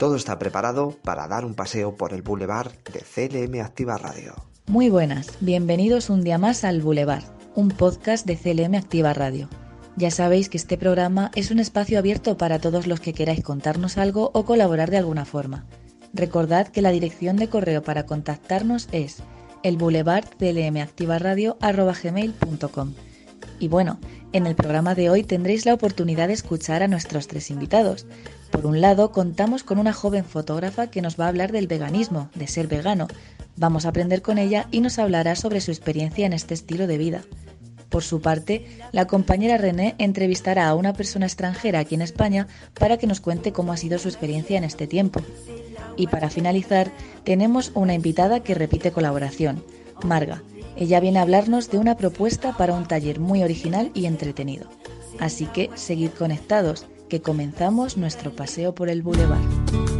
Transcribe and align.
Todo 0.00 0.16
está 0.16 0.38
preparado 0.38 0.96
para 1.04 1.28
dar 1.28 1.44
un 1.44 1.52
paseo 1.52 1.94
por 1.94 2.14
el 2.14 2.22
boulevard 2.22 2.72
de 2.90 3.00
CLM 3.00 3.60
Activa 3.60 3.98
Radio. 3.98 4.34
Muy 4.66 4.88
buenas, 4.88 5.32
bienvenidos 5.40 6.08
un 6.08 6.24
día 6.24 6.38
más 6.38 6.64
al 6.64 6.80
Boulevard, 6.80 7.24
un 7.54 7.68
podcast 7.68 8.24
de 8.26 8.38
CLM 8.38 8.76
Activa 8.76 9.12
Radio. 9.12 9.50
Ya 9.96 10.10
sabéis 10.10 10.48
que 10.48 10.56
este 10.56 10.78
programa 10.78 11.30
es 11.34 11.50
un 11.50 11.58
espacio 11.58 11.98
abierto 11.98 12.38
para 12.38 12.58
todos 12.58 12.86
los 12.86 12.98
que 12.98 13.12
queráis 13.12 13.44
contarnos 13.44 13.98
algo 13.98 14.30
o 14.32 14.46
colaborar 14.46 14.90
de 14.90 14.96
alguna 14.96 15.26
forma. 15.26 15.66
Recordad 16.14 16.68
que 16.68 16.80
la 16.80 16.92
dirección 16.92 17.36
de 17.36 17.50
correo 17.50 17.82
para 17.82 18.06
contactarnos 18.06 18.88
es 18.92 19.22
el. 19.62 19.76
Y 23.60 23.68
bueno, 23.68 23.98
en 24.32 24.46
el 24.46 24.56
programa 24.56 24.94
de 24.94 25.10
hoy 25.10 25.22
tendréis 25.22 25.66
la 25.66 25.74
oportunidad 25.74 26.28
de 26.28 26.34
escuchar 26.34 26.82
a 26.82 26.88
nuestros 26.88 27.28
tres 27.28 27.50
invitados. 27.50 28.06
Por 28.50 28.64
un 28.66 28.80
lado, 28.80 29.12
contamos 29.12 29.62
con 29.62 29.78
una 29.78 29.92
joven 29.92 30.24
fotógrafa 30.24 30.88
que 30.88 31.02
nos 31.02 31.20
va 31.20 31.26
a 31.26 31.28
hablar 31.28 31.52
del 31.52 31.66
veganismo, 31.66 32.30
de 32.34 32.46
ser 32.46 32.68
vegano. 32.68 33.06
Vamos 33.56 33.84
a 33.84 33.90
aprender 33.90 34.22
con 34.22 34.38
ella 34.38 34.66
y 34.70 34.80
nos 34.80 34.98
hablará 34.98 35.36
sobre 35.36 35.60
su 35.60 35.70
experiencia 35.70 36.24
en 36.24 36.32
este 36.32 36.54
estilo 36.54 36.86
de 36.86 36.96
vida. 36.96 37.22
Por 37.90 38.02
su 38.02 38.22
parte, 38.22 38.66
la 38.92 39.06
compañera 39.06 39.58
René 39.58 39.94
entrevistará 39.98 40.66
a 40.68 40.74
una 40.74 40.94
persona 40.94 41.26
extranjera 41.26 41.80
aquí 41.80 41.94
en 41.94 42.02
España 42.02 42.46
para 42.78 42.96
que 42.96 43.06
nos 43.06 43.20
cuente 43.20 43.52
cómo 43.52 43.72
ha 43.72 43.76
sido 43.76 43.98
su 43.98 44.08
experiencia 44.08 44.56
en 44.56 44.64
este 44.64 44.86
tiempo. 44.86 45.20
Y 45.96 46.06
para 46.06 46.30
finalizar, 46.30 46.90
tenemos 47.24 47.72
una 47.74 47.92
invitada 47.92 48.40
que 48.40 48.54
repite 48.54 48.90
colaboración, 48.90 49.62
Marga. 50.02 50.42
Ella 50.76 51.00
viene 51.00 51.18
a 51.18 51.22
hablarnos 51.22 51.70
de 51.70 51.78
una 51.78 51.96
propuesta 51.96 52.56
para 52.56 52.74
un 52.74 52.86
taller 52.86 53.20
muy 53.20 53.42
original 53.42 53.90
y 53.94 54.06
entretenido. 54.06 54.68
Así 55.18 55.46
que 55.46 55.70
seguid 55.74 56.10
conectados, 56.10 56.86
que 57.08 57.20
comenzamos 57.20 57.96
nuestro 57.96 58.34
paseo 58.34 58.74
por 58.74 58.88
el 58.88 59.02
boulevard. 59.02 59.99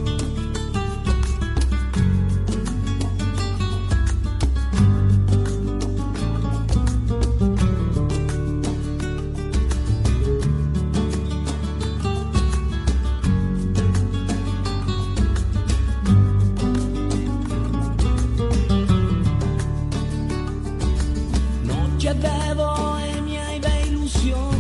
Noche 22.11 22.22
de 22.22 22.55
bohemia 22.55 23.55
y 23.55 23.61
de 23.61 23.86
ilusión, 23.86 24.50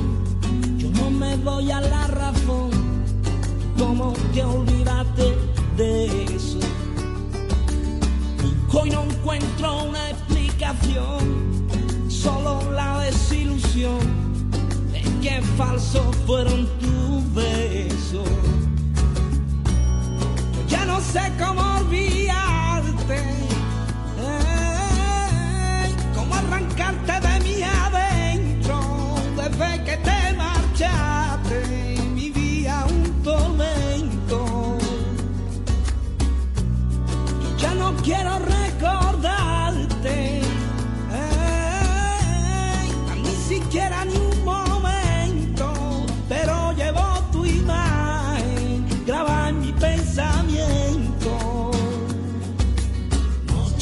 yo 0.78 0.88
no 0.90 1.10
me 1.10 1.36
doy 1.38 1.72
a 1.72 1.80
la 1.80 2.06
razón. 2.06 2.70
¿Cómo 3.76 4.12
te 4.32 4.44
olvidaste 4.44 5.36
de 5.76 6.24
eso? 6.26 6.60
Hoy 8.72 8.90
no 8.90 9.02
encuentro 9.02 9.82
una 9.82 10.10
explicación, 10.10 11.66
solo 12.08 12.70
la 12.70 13.00
desilusión 13.00 13.98
de 14.92 15.02
que 15.20 15.42
falsos 15.58 16.14
fueron 16.26 16.68
tus 16.78 17.34
besos. 17.34 18.28
Ya 20.68 20.84
no 20.84 21.00
sé 21.00 21.32
cómo 21.36 21.62
olvidarte. 21.78 23.39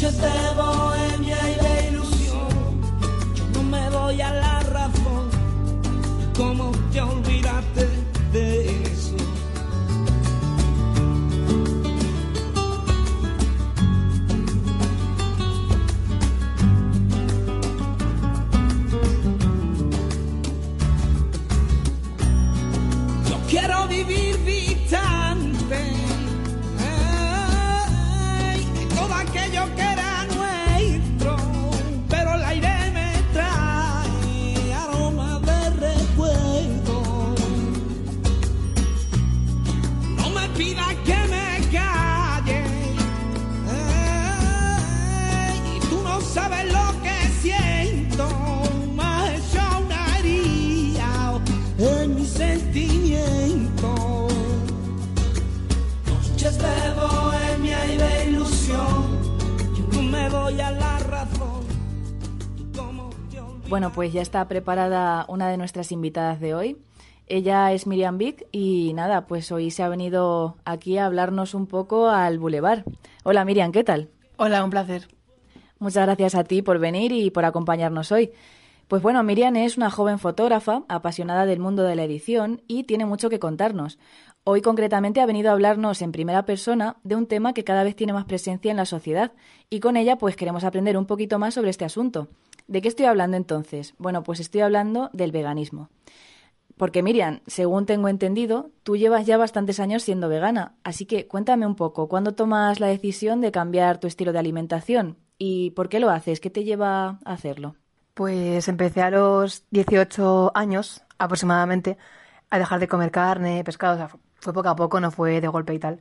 Noches 0.09 0.57
de 0.57 0.68
Bueno, 63.69 63.93
pues 63.93 64.15
ya 64.15 64.23
está 64.23 64.49
preparada 64.49 65.27
una 65.29 65.51
de 65.51 65.59
nuestras 65.59 65.93
invitadas 65.93 66.41
de 66.41 66.55
hoy. 66.55 66.79
Ella 67.27 67.71
es 67.73 67.87
Miriam 67.87 68.17
Vic 68.17 68.47
y 68.51 68.95
nada, 68.95 69.27
pues 69.27 69.53
hoy 69.53 69.71
se 69.71 69.83
ha 69.83 69.91
venido 69.91 70.57
aquí 70.65 70.97
a 70.97 71.05
hablarnos 71.05 71.53
un 71.53 71.67
poco 71.67 72.09
al 72.09 72.39
Boulevard. 72.39 72.85
Hola 73.25 73.45
Miriam, 73.45 73.71
¿qué 73.71 73.85
tal? 73.85 74.09
Hola, 74.39 74.65
un 74.65 74.71
placer. 74.71 75.09
Muchas 75.79 76.07
gracias 76.07 76.35
a 76.35 76.45
ti 76.45 76.63
por 76.63 76.79
venir 76.79 77.13
y 77.13 77.31
por 77.31 77.45
acompañarnos 77.45 78.11
hoy. 78.11 78.33
Pues 78.89 79.03
bueno, 79.03 79.23
Miriam 79.23 79.55
es 79.57 79.77
una 79.77 79.91
joven 79.91 80.19
fotógrafa, 80.19 80.85
apasionada 80.89 81.45
del 81.45 81.61
mundo 81.61 81.83
de 81.83 81.95
la 81.95 82.05
edición 82.05 82.63
y 82.69 82.85
tiene 82.85 83.05
mucho 83.05 83.29
que 83.29 83.39
contarnos. 83.39 83.99
Hoy 84.45 84.63
concretamente 84.63 85.21
ha 85.21 85.27
venido 85.27 85.51
a 85.51 85.53
hablarnos 85.53 86.01
en 86.01 86.11
primera 86.11 86.47
persona 86.47 86.97
de 87.05 87.17
un 87.17 87.27
tema 87.27 87.53
que 87.53 87.65
cada 87.65 87.85
vez 87.85 87.97
tiene 87.97 88.15
más 88.15 88.25
presencia 88.25 88.71
en 88.71 88.79
la 88.79 88.87
sociedad 88.87 89.33
y 89.69 89.81
con 89.81 89.99
ella 89.99 90.17
pues 90.17 90.37
queremos 90.37 90.65
aprender 90.65 90.97
un 90.97 91.05
poquito 91.05 91.39
más 91.39 91.53
sobre 91.53 91.69
este 91.69 91.85
asunto. 91.85 92.29
¿De 92.69 92.83
qué 92.83 92.89
estoy 92.89 93.07
hablando 93.07 93.37
entonces? 93.37 93.95
Bueno, 93.97 94.23
pues 94.23 94.41
estoy 94.41 94.61
hablando 94.61 95.09
del 95.15 95.33
veganismo. 95.33 95.89
Porque 96.77 97.03
Miriam, 97.03 97.41
según 97.47 97.87
tengo 97.87 98.09
entendido, 98.09 98.71
tú 98.83 98.97
llevas 98.97 99.27
ya 99.27 99.39
bastantes 99.39 99.81
años 99.81 100.03
siendo 100.03 100.29
vegana, 100.29 100.75
así 100.85 101.07
que 101.07 101.27
cuéntame 101.27 101.67
un 101.67 101.75
poco, 101.75 102.09
¿cuándo 102.09 102.35
tomas 102.35 102.79
la 102.79 102.87
decisión 102.87 103.41
de 103.41 103.51
cambiar 103.51 103.99
tu 103.99 104.07
estilo 104.07 104.33
de 104.33 104.39
alimentación? 104.39 105.17
¿Y 105.39 105.71
por 105.71 105.89
qué 105.89 105.99
lo 105.99 106.11
haces? 106.11 106.41
¿Qué 106.41 106.51
te 106.51 106.63
lleva 106.63 107.19
a 107.25 107.33
hacerlo? 107.33 107.75
Pues 108.15 108.69
empecé 108.69 109.01
a 109.01 109.11
los 109.11 109.65
18 109.71 110.53
años 110.55 111.03
aproximadamente 111.17 111.97
a 112.51 112.59
dejar 112.59 112.81
de 112.81 112.89
comer 112.89 113.11
carne, 113.11 113.65
pescado, 113.65 113.95
o 113.95 113.97
sea, 113.97 114.11
fue 114.35 114.53
poco 114.53 114.69
a 114.69 114.77
poco, 114.77 115.01
no 115.01 115.11
fue 115.11 115.41
de 115.41 115.49
golpe 115.49 115.75
y 115.75 115.79
tal. 115.79 116.01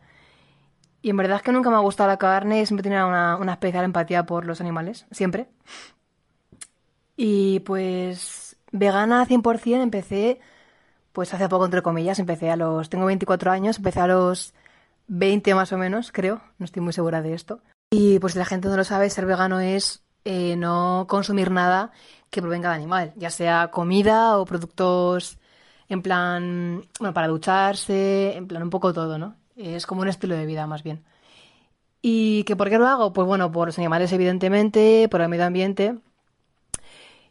Y 1.01 1.11
en 1.11 1.17
verdad 1.17 1.37
es 1.37 1.43
que 1.43 1.51
nunca 1.53 1.69
me 1.69 1.77
ha 1.77 1.79
gustado 1.79 2.09
la 2.09 2.17
carne, 2.17 2.65
siempre 2.65 2.83
tenía 2.83 3.05
una, 3.05 3.37
una 3.37 3.53
especial 3.53 3.85
empatía 3.85 4.25
por 4.25 4.45
los 4.45 4.59
animales, 4.59 5.05
siempre. 5.11 5.47
Y 7.17 7.59
pues 7.61 8.55
vegana 8.71 9.25
100% 9.25 9.81
empecé, 9.81 10.39
pues 11.11 11.33
hace 11.33 11.49
poco, 11.49 11.65
entre 11.65 11.81
comillas, 11.81 12.19
empecé 12.19 12.51
a 12.51 12.55
los... 12.55 12.89
Tengo 12.89 13.07
24 13.07 13.51
años, 13.51 13.77
empecé 13.77 13.99
a 13.99 14.07
los 14.07 14.53
20 15.07 15.55
más 15.55 15.73
o 15.73 15.77
menos, 15.77 16.11
creo, 16.11 16.41
no 16.59 16.65
estoy 16.65 16.81
muy 16.81 16.93
segura 16.93 17.21
de 17.21 17.33
esto. 17.33 17.59
Y 17.91 18.19
pues 18.19 18.33
si 18.33 18.39
la 18.39 18.45
gente 18.45 18.67
no 18.67 18.77
lo 18.77 18.83
sabe, 18.83 19.09
ser 19.09 19.25
vegano 19.25 19.59
es 19.59 20.03
eh, 20.25 20.55
no 20.57 21.05
consumir 21.09 21.51
nada 21.51 21.91
que 22.29 22.41
provenga 22.41 22.69
de 22.69 22.75
animal, 22.75 23.13
ya 23.15 23.31
sea 23.31 23.71
comida 23.71 24.37
o 24.37 24.45
productos 24.45 25.39
en 25.89 26.01
plan, 26.01 26.83
bueno, 26.99 27.13
para 27.13 27.27
ducharse, 27.29 28.35
en 28.35 28.47
plan 28.47 28.61
un 28.63 28.69
poco 28.69 28.93
todo, 28.93 29.17
¿no? 29.17 29.35
Es 29.55 29.85
como 29.87 30.01
un 30.01 30.09
estilo 30.09 30.35
de 30.35 30.45
vida 30.45 30.67
más 30.67 30.83
bien. 30.83 31.03
¿Y 32.01 32.43
que 32.43 32.55
por 32.55 32.69
qué 32.69 32.77
lo 32.77 32.87
hago? 32.87 33.13
Pues 33.13 33.25
bueno, 33.25 33.51
por 33.51 33.69
los 33.69 33.77
animales 33.79 34.11
evidentemente, 34.11 35.07
por 35.09 35.21
el 35.21 35.29
medio 35.29 35.45
ambiente 35.45 35.97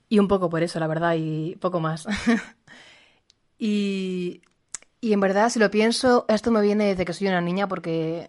y 0.08 0.18
un 0.18 0.28
poco 0.28 0.48
por 0.50 0.62
eso, 0.62 0.78
la 0.80 0.86
verdad, 0.86 1.14
y 1.16 1.56
poco 1.56 1.80
más. 1.80 2.06
y, 3.58 4.42
y 5.00 5.12
en 5.12 5.20
verdad, 5.20 5.50
si 5.50 5.58
lo 5.58 5.70
pienso, 5.70 6.24
esto 6.28 6.50
me 6.50 6.62
viene 6.62 6.86
desde 6.86 7.04
que 7.04 7.12
soy 7.12 7.28
una 7.28 7.40
niña 7.40 7.68
porque 7.68 8.28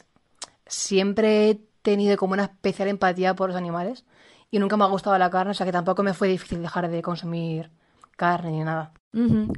siempre 0.65 1.49
he 1.49 1.61
tenido 1.81 2.17
como 2.17 2.33
una 2.33 2.43
especial 2.45 2.87
empatía 2.89 3.35
por 3.35 3.49
los 3.49 3.57
animales 3.57 4.05
y 4.51 4.59
nunca 4.59 4.77
me 4.77 4.83
ha 4.83 4.87
gustado 4.87 5.17
la 5.17 5.29
carne, 5.29 5.51
o 5.51 5.53
sea 5.53 5.65
que 5.65 5.71
tampoco 5.71 6.03
me 6.03 6.13
fue 6.13 6.27
difícil 6.27 6.61
dejar 6.61 6.89
de 6.89 7.01
consumir 7.01 7.71
carne 8.17 8.51
ni 8.51 8.63
nada. 8.63 8.91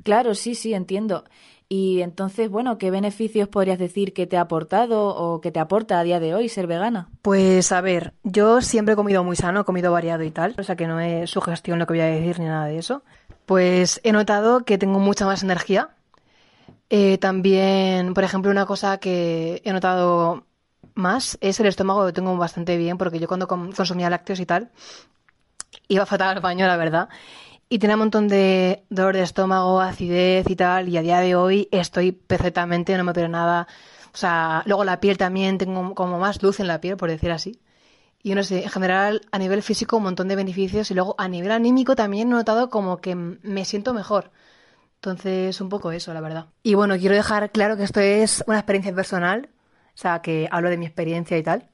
Claro, 0.04 0.36
sí, 0.36 0.56
sí, 0.56 0.74
entiendo. 0.74 1.26
Y 1.68 2.02
entonces, 2.02 2.50
bueno, 2.50 2.78
¿qué 2.78 2.90
beneficios 2.90 3.48
podrías 3.48 3.78
decir 3.78 4.14
que 4.14 4.26
te 4.26 4.38
ha 4.38 4.42
aportado 4.42 5.08
o 5.08 5.40
que 5.40 5.52
te 5.52 5.60
aporta 5.60 6.00
a 6.00 6.04
día 6.04 6.20
de 6.20 6.34
hoy 6.34 6.50
ser 6.50 6.66
vegana? 6.66 7.10
Pues 7.22 7.72
a 7.72 7.82
ver, 7.82 8.14
yo 8.24 8.62
siempre 8.62 8.94
he 8.94 8.96
comido 8.96 9.24
muy 9.24 9.36
sano, 9.36 9.62
he 9.62 9.64
comido 9.66 9.92
variado 9.92 10.24
y 10.24 10.32
tal, 10.32 10.56
o 10.58 10.64
sea 10.64 10.76
que 10.76 10.88
no 10.88 11.00
es 11.00 11.30
sugestión 11.30 11.78
lo 11.78 11.86
que 11.86 11.94
voy 11.94 12.02
a 12.02 12.06
decir 12.06 12.40
ni 12.40 12.46
nada 12.46 12.66
de 12.66 12.80
eso. 12.80 13.04
Pues 13.46 14.02
he 14.04 14.12
notado 14.12 14.66
que 14.66 14.80
tengo 14.80 15.00
mucha 15.00 15.26
más 15.26 15.44
energía. 15.44 15.90
Eh, 16.90 17.20
también, 17.20 18.16
por 18.16 18.24
ejemplo, 18.24 18.50
una 18.50 18.66
cosa 18.66 18.98
que 18.98 19.62
he 19.64 19.72
notado 19.72 20.46
más 20.96 21.38
es 21.40 21.60
el 21.60 21.68
estómago, 21.68 22.04
lo 22.04 22.14
tengo 22.14 22.36
bastante 22.36 22.78
bien, 22.78 22.98
porque 22.98 23.20
yo 23.20 23.28
cuando 23.28 23.48
consumía 23.48 24.10
lácteos 24.10 24.40
y 24.40 24.46
tal, 24.48 24.72
iba 25.88 26.06
fatal 26.06 26.38
al 26.38 26.42
baño, 26.42 26.66
la 26.66 26.78
verdad. 26.78 27.10
Y 27.72 27.78
tenía 27.78 27.96
un 27.96 28.00
montón 28.00 28.28
de 28.28 28.84
dolor 28.90 29.16
de 29.16 29.22
estómago, 29.22 29.80
acidez 29.80 30.50
y 30.50 30.56
tal, 30.56 30.90
y 30.90 30.98
a 30.98 31.04
día 31.04 31.20
de 31.20 31.36
hoy 31.36 31.70
estoy 31.72 32.12
perfectamente, 32.12 32.98
no 32.98 33.04
me 33.04 33.12
opero 33.12 33.28
nada. 33.28 33.68
O 34.12 34.18
sea, 34.18 34.64
luego 34.66 34.84
la 34.84 35.00
piel 35.00 35.20
también, 35.20 35.60
tengo 35.60 35.94
como 35.94 36.18
más 36.18 36.42
luz 36.42 36.60
en 36.60 36.68
la 36.68 36.82
piel, 36.82 36.98
por 36.98 37.12
decir 37.12 37.32
así. 37.32 37.62
Y 38.24 38.34
no 38.34 38.44
sé, 38.44 38.64
en 38.64 38.70
general, 38.70 39.22
a 39.32 39.38
nivel 39.38 39.62
físico, 39.62 39.98
un 39.98 40.04
montón 40.04 40.28
de 40.28 40.36
beneficios. 40.36 40.90
Y 40.90 40.96
luego, 40.96 41.14
a 41.20 41.28
nivel 41.28 41.52
anímico, 41.52 41.96
también 41.96 42.30
he 42.30 42.32
notado 42.32 42.72
como 42.72 42.98
que 42.98 43.16
me 43.16 43.66
siento 43.66 43.94
mejor. 43.94 44.32
Entonces, 44.96 45.62
un 45.62 45.70
poco 45.70 45.92
eso, 45.92 46.14
la 46.14 46.22
verdad. 46.22 46.48
Y 46.64 46.74
bueno, 46.74 46.98
quiero 46.98 47.16
dejar 47.16 47.52
claro 47.52 47.78
que 47.78 47.84
esto 47.84 48.00
es 48.00 48.44
una 48.48 48.58
experiencia 48.58 48.94
personal. 48.96 49.50
O 49.94 49.98
sea, 49.98 50.22
que 50.22 50.50
hablo 50.52 50.70
de 50.70 50.78
mi 50.78 50.86
experiencia 50.88 51.38
y 51.38 51.44
tal. 51.44 51.70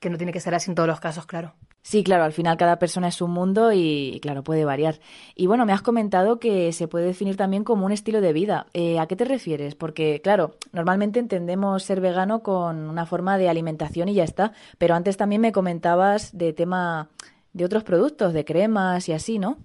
Que 0.00 0.10
no 0.10 0.16
tiene 0.16 0.32
que 0.32 0.40
ser 0.40 0.54
así 0.54 0.70
en 0.70 0.74
todos 0.74 0.88
los 0.88 1.00
casos, 1.00 1.26
claro. 1.26 1.54
Sí, 1.86 2.02
claro, 2.02 2.24
al 2.24 2.32
final 2.32 2.56
cada 2.56 2.78
persona 2.78 3.08
es 3.08 3.20
un 3.20 3.30
mundo 3.32 3.70
y, 3.70 4.18
claro, 4.22 4.42
puede 4.42 4.64
variar. 4.64 5.00
Y 5.34 5.46
bueno, 5.46 5.66
me 5.66 5.74
has 5.74 5.82
comentado 5.82 6.40
que 6.40 6.72
se 6.72 6.88
puede 6.88 7.04
definir 7.04 7.36
también 7.36 7.62
como 7.62 7.84
un 7.84 7.92
estilo 7.92 8.22
de 8.22 8.32
vida. 8.32 8.68
Eh, 8.72 8.98
¿a 8.98 9.06
qué 9.06 9.16
te 9.16 9.26
refieres? 9.26 9.74
Porque, 9.74 10.22
claro, 10.22 10.56
normalmente 10.72 11.20
entendemos 11.20 11.82
ser 11.82 12.00
vegano 12.00 12.42
con 12.42 12.88
una 12.88 13.04
forma 13.04 13.36
de 13.36 13.50
alimentación 13.50 14.08
y 14.08 14.14
ya 14.14 14.24
está. 14.24 14.52
Pero 14.78 14.94
antes 14.94 15.18
también 15.18 15.42
me 15.42 15.52
comentabas 15.52 16.36
de 16.36 16.54
tema 16.54 17.10
de 17.52 17.66
otros 17.66 17.84
productos, 17.84 18.32
de 18.32 18.46
cremas 18.46 19.06
y 19.10 19.12
así, 19.12 19.38
¿no? 19.38 19.58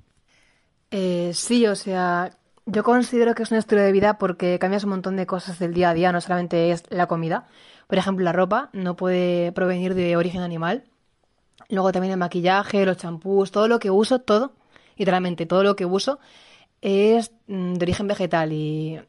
Eh, 0.91 1.31
sí, 1.33 1.67
o 1.67 1.75
sea, 1.75 2.31
yo 2.65 2.83
considero 2.83 3.33
que 3.33 3.43
es 3.43 3.51
un 3.51 3.59
estilo 3.59 3.81
de 3.81 3.93
vida 3.93 4.17
porque 4.17 4.59
cambias 4.59 4.83
un 4.83 4.89
montón 4.89 5.15
de 5.15 5.25
cosas 5.25 5.57
del 5.57 5.73
día 5.73 5.91
a 5.91 5.93
día, 5.93 6.11
no 6.11 6.19
solamente 6.19 6.71
es 6.71 6.83
la 6.89 7.07
comida. 7.07 7.47
Por 7.87 7.97
ejemplo, 7.97 8.25
la 8.25 8.33
ropa 8.33 8.69
no 8.73 8.97
puede 8.97 9.53
provenir 9.53 9.95
de 9.95 10.17
origen 10.17 10.41
animal. 10.41 10.83
Luego 11.69 11.91
también 11.91 12.11
el 12.11 12.17
maquillaje, 12.19 12.85
los 12.85 12.97
champús, 12.97 13.51
todo 13.51 13.67
lo 13.67 13.79
que 13.79 13.91
uso, 13.91 14.19
todo, 14.19 14.53
literalmente 14.97 15.45
todo 15.45 15.63
lo 15.63 15.75
que 15.75 15.85
uso 15.85 16.19
es 16.81 17.31
mm, 17.47 17.73
de 17.73 17.83
origen 17.83 18.07
vegetal 18.07 18.51
y 18.53 18.99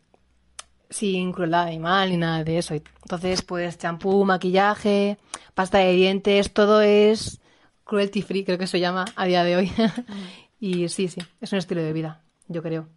sin 0.90 1.32
crueldad 1.32 1.68
animal 1.68 2.10
ni 2.10 2.16
nada 2.16 2.44
de 2.44 2.58
eso. 2.58 2.74
Entonces, 2.74 3.42
pues 3.42 3.78
champú, 3.78 4.24
maquillaje, 4.24 5.18
pasta 5.54 5.78
de 5.78 5.92
dientes, 5.92 6.52
todo 6.52 6.82
es 6.82 7.40
cruelty 7.84 8.22
free, 8.22 8.44
creo 8.44 8.58
que 8.58 8.66
se 8.66 8.80
llama 8.80 9.04
a 9.16 9.24
día 9.24 9.44
de 9.44 9.56
hoy. 9.56 9.72
y 10.60 10.88
sí, 10.88 11.08
sí, 11.08 11.20
es 11.40 11.52
un 11.52 11.58
estilo 11.58 11.82
de 11.82 11.92
vida, 11.92 12.22
yo 12.48 12.62
creo. 12.62 12.88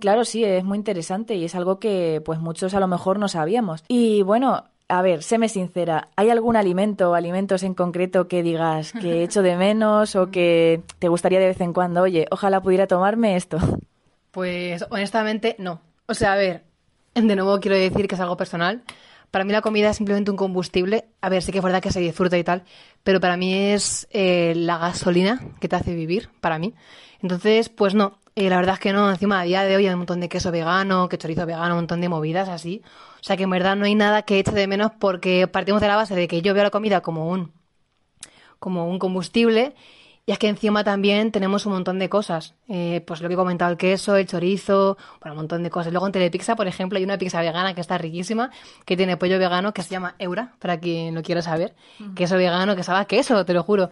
Claro, 0.00 0.24
sí, 0.24 0.44
es 0.44 0.64
muy 0.64 0.78
interesante 0.78 1.36
y 1.36 1.44
es 1.44 1.54
algo 1.54 1.78
que 1.78 2.22
pues 2.24 2.40
muchos 2.40 2.74
a 2.74 2.80
lo 2.80 2.88
mejor 2.88 3.18
no 3.18 3.28
sabíamos. 3.28 3.84
Y 3.86 4.22
bueno, 4.22 4.64
a 4.90 5.02
ver, 5.02 5.22
séme 5.22 5.48
sincera, 5.48 6.08
¿hay 6.16 6.30
algún 6.30 6.56
alimento 6.56 7.10
o 7.10 7.14
alimentos 7.14 7.62
en 7.62 7.74
concreto 7.74 8.28
que 8.28 8.42
digas 8.42 8.92
que 8.92 9.22
echo 9.24 9.42
de 9.42 9.56
menos 9.56 10.16
o 10.16 10.30
que 10.30 10.82
te 10.98 11.08
gustaría 11.08 11.38
de 11.38 11.46
vez 11.46 11.60
en 11.60 11.72
cuando, 11.72 12.02
oye, 12.02 12.26
ojalá 12.30 12.60
pudiera 12.60 12.86
tomarme 12.86 13.36
esto? 13.36 13.58
Pues 14.30 14.84
honestamente 14.90 15.56
no. 15.58 15.80
O 16.06 16.14
sea, 16.14 16.32
a 16.32 16.36
ver, 16.36 16.64
de 17.14 17.36
nuevo 17.36 17.58
quiero 17.60 17.76
decir 17.76 18.08
que 18.08 18.14
es 18.14 18.20
algo 18.20 18.36
personal. 18.36 18.82
Para 19.30 19.44
mí 19.44 19.52
la 19.52 19.60
comida 19.60 19.90
es 19.90 19.96
simplemente 19.96 20.30
un 20.30 20.36
combustible. 20.36 21.04
A 21.20 21.28
ver, 21.28 21.42
sí 21.42 21.52
que 21.52 21.58
es 21.58 21.64
verdad 21.64 21.80
que 21.80 21.92
se 21.92 22.00
disfruta 22.00 22.36
y 22.36 22.42
tal, 22.42 22.64
pero 23.04 23.20
para 23.20 23.36
mí 23.36 23.54
es 23.54 24.08
eh, 24.10 24.54
la 24.56 24.78
gasolina 24.78 25.40
que 25.60 25.68
te 25.68 25.76
hace 25.76 25.94
vivir, 25.94 26.30
para 26.40 26.58
mí. 26.58 26.74
Entonces, 27.22 27.68
pues 27.68 27.94
no, 27.94 28.18
eh, 28.34 28.48
la 28.48 28.56
verdad 28.56 28.74
es 28.74 28.80
que 28.80 28.92
no. 28.92 29.08
Encima, 29.10 29.40
a 29.40 29.44
día 29.44 29.62
de 29.62 29.76
hoy 29.76 29.86
hay 29.86 29.92
un 29.92 30.00
montón 30.00 30.20
de 30.20 30.28
queso 30.28 30.50
vegano, 30.50 31.08
que 31.08 31.18
chorizo 31.18 31.46
vegano, 31.46 31.74
un 31.74 31.80
montón 31.80 32.00
de 32.00 32.08
movidas 32.08 32.48
así. 32.48 32.82
O 33.20 33.24
sea 33.24 33.36
que 33.36 33.44
en 33.44 33.50
verdad 33.50 33.76
no 33.76 33.84
hay 33.84 33.94
nada 33.94 34.22
que 34.22 34.38
eche 34.38 34.52
de 34.52 34.66
menos 34.66 34.92
porque 34.98 35.46
partimos 35.46 35.80
de 35.80 35.88
la 35.88 35.96
base 35.96 36.14
de 36.14 36.28
que 36.28 36.42
yo 36.42 36.54
veo 36.54 36.64
la 36.64 36.70
comida 36.70 37.00
como 37.00 37.28
un, 37.28 37.52
como 38.58 38.88
un 38.88 38.98
combustible. 38.98 39.74
Y 40.26 40.32
es 40.32 40.38
que 40.38 40.48
encima 40.48 40.84
también 40.84 41.32
tenemos 41.32 41.66
un 41.66 41.72
montón 41.72 41.98
de 41.98 42.08
cosas. 42.08 42.54
Eh, 42.68 43.02
pues 43.06 43.20
lo 43.20 43.28
que 43.28 43.34
he 43.34 43.36
comentado, 43.36 43.72
el 43.72 43.78
queso, 43.78 44.16
el 44.16 44.26
chorizo, 44.26 44.96
bueno, 45.20 45.32
un 45.32 45.38
montón 45.38 45.62
de 45.62 45.70
cosas. 45.70 45.92
Luego 45.92 46.06
en 46.06 46.12
Telepizza, 46.12 46.54
por 46.54 46.68
ejemplo, 46.68 46.98
hay 46.98 47.04
una 47.04 47.18
pizza 47.18 47.40
vegana 47.40 47.74
que 47.74 47.80
está 47.80 47.98
riquísima, 47.98 48.50
que 48.84 48.96
tiene 48.96 49.16
pollo 49.16 49.38
vegano, 49.38 49.72
que 49.72 49.82
se 49.82 49.90
llama 49.90 50.14
Eura, 50.18 50.52
para 50.60 50.78
quien 50.78 51.14
lo 51.14 51.22
quiera 51.22 51.42
saber. 51.42 51.74
Queso 52.14 52.36
vegano, 52.36 52.76
que 52.76 52.84
sabe 52.84 53.00
a 53.00 53.04
queso, 53.06 53.44
te 53.44 53.54
lo 53.54 53.62
juro. 53.64 53.90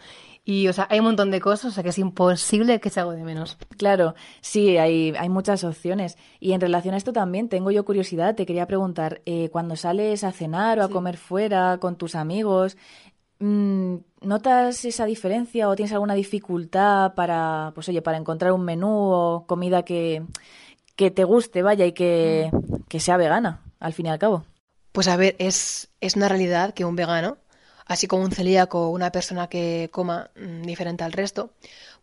Y, 0.49 0.67
o 0.67 0.73
sea, 0.73 0.87
hay 0.89 1.01
un 1.01 1.05
montón 1.05 1.31
de 1.31 1.43
cosas, 1.43 1.73
o 1.73 1.75
sea, 1.75 1.83
que 1.83 1.91
es 1.91 1.99
imposible 1.99 2.81
que 2.81 2.89
se 2.89 3.01
hago 3.01 3.13
de 3.13 3.23
menos. 3.23 3.59
Claro, 3.77 4.15
sí, 4.41 4.79
hay, 4.79 5.13
hay 5.19 5.29
muchas 5.29 5.63
opciones. 5.63 6.17
Y 6.41 6.53
en 6.53 6.61
relación 6.63 6.95
a 6.95 6.97
esto 6.97 7.13
también 7.13 7.51
tengo 7.51 7.71
yo 7.71 7.85
curiosidad, 7.85 8.35
te 8.35 8.47
quería 8.47 8.67
preguntar, 8.67 9.21
eh, 9.27 9.51
cuando 9.51 9.77
sales 9.77 10.25
a 10.25 10.33
cenar 10.33 10.79
o 10.79 10.85
a 10.85 10.89
comer 10.89 11.19
fuera 11.19 11.77
con 11.77 11.97
tus 11.97 12.15
amigos, 12.15 12.79
mm, 13.41 13.97
¿notas 14.23 14.87
esa 14.87 15.05
diferencia 15.05 15.69
o 15.69 15.77
tienes 15.77 15.93
alguna 15.93 16.15
dificultad 16.15 17.13
para, 17.13 17.73
pues 17.75 17.87
oye, 17.91 18.01
para 18.01 18.17
encontrar 18.17 18.53
un 18.53 18.65
menú 18.65 18.89
o 18.89 19.45
comida 19.47 19.83
que, 19.83 20.23
que 20.97 21.11
te 21.11 21.25
guste, 21.25 21.61
vaya, 21.61 21.85
y 21.85 21.93
que, 21.93 22.51
que 22.89 23.01
sea 23.01 23.19
vegana, 23.19 23.61
al 23.81 23.93
fin 23.93 24.07
y 24.07 24.09
al 24.09 24.19
cabo? 24.19 24.45
Pues 24.93 25.09
a 25.09 25.17
ver, 25.19 25.37
es, 25.39 25.91
es 26.01 26.17
una 26.17 26.31
realidad 26.31 26.73
que 26.73 26.87
un 26.87 26.97
vegano, 26.97 27.37
así 27.89 28.07
como 28.07 28.23
un 28.23 28.33
celíaco 28.33 28.87
o 28.87 28.91
una 28.91 29.11
persona 29.11 29.49
que 29.49 29.89
coma 29.91 30.31
mm, 30.37 30.63
diferente 30.63 31.05
al 31.05 31.13
resto, 31.13 31.53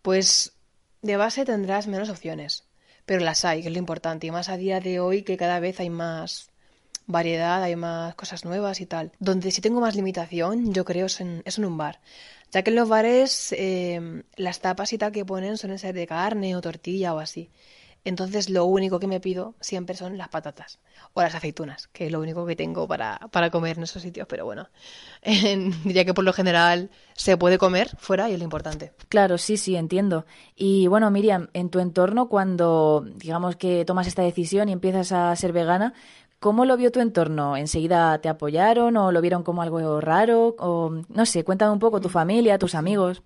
pues 0.02 0.54
de 1.02 1.16
base 1.16 1.46
tendrás 1.46 1.88
menos 1.88 2.10
opciones. 2.10 2.66
Pero 3.06 3.24
las 3.24 3.46
hay, 3.46 3.62
que 3.62 3.68
es 3.68 3.74
lo 3.74 3.80
importante. 3.80 4.28
Y 4.28 4.32
más 4.32 4.50
a 4.50 4.58
día 4.58 4.80
de 4.80 5.00
hoy 5.00 5.22
que 5.22 5.38
cada 5.38 5.60
vez 5.60 5.80
hay 5.80 5.92
más 5.92 6.50
variedad, 7.06 7.62
hay 7.62 7.76
más 7.76 8.16
cosas 8.16 8.46
nuevas 8.46 8.82
y 8.82 8.88
tal. 8.88 9.12
Donde 9.20 9.52
sí 9.52 9.62
tengo 9.62 9.80
más 9.80 9.96
limitación, 9.96 10.74
yo 10.74 10.84
creo, 10.86 11.06
es 11.06 11.22
en, 11.22 11.44
es 11.46 11.60
en 11.60 11.66
un 11.66 11.78
bar. 11.78 12.02
Ya 12.52 12.64
que 12.64 12.72
en 12.72 12.78
los 12.78 12.90
bares 12.90 13.54
eh, 13.58 14.24
las 14.38 14.60
tapas 14.60 14.92
y 14.94 14.98
tal 14.98 15.12
que 15.12 15.24
ponen 15.24 15.58
suelen 15.58 15.78
ser 15.78 15.94
de 15.94 16.08
carne 16.08 16.56
o 16.56 16.62
tortilla 16.62 17.14
o 17.14 17.20
así. 17.20 17.52
Entonces 18.06 18.52
lo 18.52 18.66
único 18.66 19.00
que 19.00 19.08
me 19.08 19.20
pido 19.20 19.56
siempre 19.60 19.96
son 19.96 20.18
las 20.18 20.30
patatas 20.30 20.80
o 21.14 21.24
las 21.24 21.34
aceitunas, 21.34 21.88
que 21.88 22.06
es 22.06 22.12
lo 22.12 22.22
único 22.22 22.46
que 22.46 22.56
tengo 22.56 22.88
para, 22.88 23.20
para 23.32 23.50
comer 23.50 23.78
en 23.78 23.84
esos 23.84 24.04
sitios. 24.04 24.28
Pero 24.28 24.46
bueno, 24.46 24.70
diría 25.24 26.06
que 26.06 26.14
por 26.14 26.24
lo 26.24 26.32
general 26.32 26.92
se 27.14 27.36
puede 27.36 27.58
comer 27.58 27.90
fuera 27.98 28.30
y 28.30 28.34
es 28.34 28.38
lo 28.38 28.44
importante. 28.44 28.94
Claro, 29.10 29.40
sí, 29.40 29.58
sí, 29.58 29.76
entiendo. 29.76 30.26
Y 30.56 30.86
bueno, 30.86 31.10
Miriam, 31.10 31.50
en 31.54 31.70
tu 31.70 31.80
entorno, 31.80 32.30
cuando 32.30 33.04
digamos 33.16 33.56
que 33.56 33.84
tomas 33.86 34.06
esta 34.06 34.22
decisión 34.22 34.70
y 34.70 34.74
empiezas 34.74 35.12
a 35.12 35.36
ser 35.36 35.52
vegana, 35.52 35.94
¿cómo 36.40 36.66
lo 36.66 36.78
vio 36.78 36.92
tu 36.92 37.00
entorno? 37.00 37.58
¿Enseguida 37.58 38.20
te 38.22 38.30
apoyaron 38.30 38.98
o 38.98 39.12
lo 39.12 39.20
vieron 39.20 39.42
como 39.42 39.64
algo 39.64 40.00
raro? 40.00 40.56
O 40.60 40.92
no 41.10 41.26
sé, 41.26 41.44
cuéntame 41.44 41.72
un 41.74 41.80
poco 41.80 42.00
tu 42.02 42.10
familia, 42.10 42.60
tus 42.60 42.76
amigos. 42.76 43.24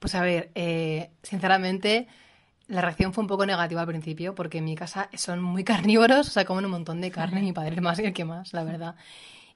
Pues 0.00 0.16
a 0.16 0.22
ver, 0.22 0.50
eh, 0.56 1.10
sinceramente, 1.22 2.08
la 2.68 2.82
reacción 2.82 3.12
fue 3.12 3.22
un 3.22 3.28
poco 3.28 3.46
negativa 3.46 3.80
al 3.80 3.86
principio, 3.86 4.34
porque 4.34 4.58
en 4.58 4.64
mi 4.64 4.76
casa 4.76 5.08
son 5.14 5.42
muy 5.42 5.64
carnívoros, 5.72 6.28
o 6.28 6.30
sea, 6.30 6.44
comen 6.44 6.66
un 6.66 6.70
montón 6.70 7.00
de 7.00 7.10
carne, 7.10 7.40
mi 7.42 7.52
padre 7.52 7.80
más 7.80 7.98
que 7.98 8.08
el 8.08 8.12
que 8.12 8.24
más, 8.24 8.52
la 8.52 8.64
verdad. 8.64 8.94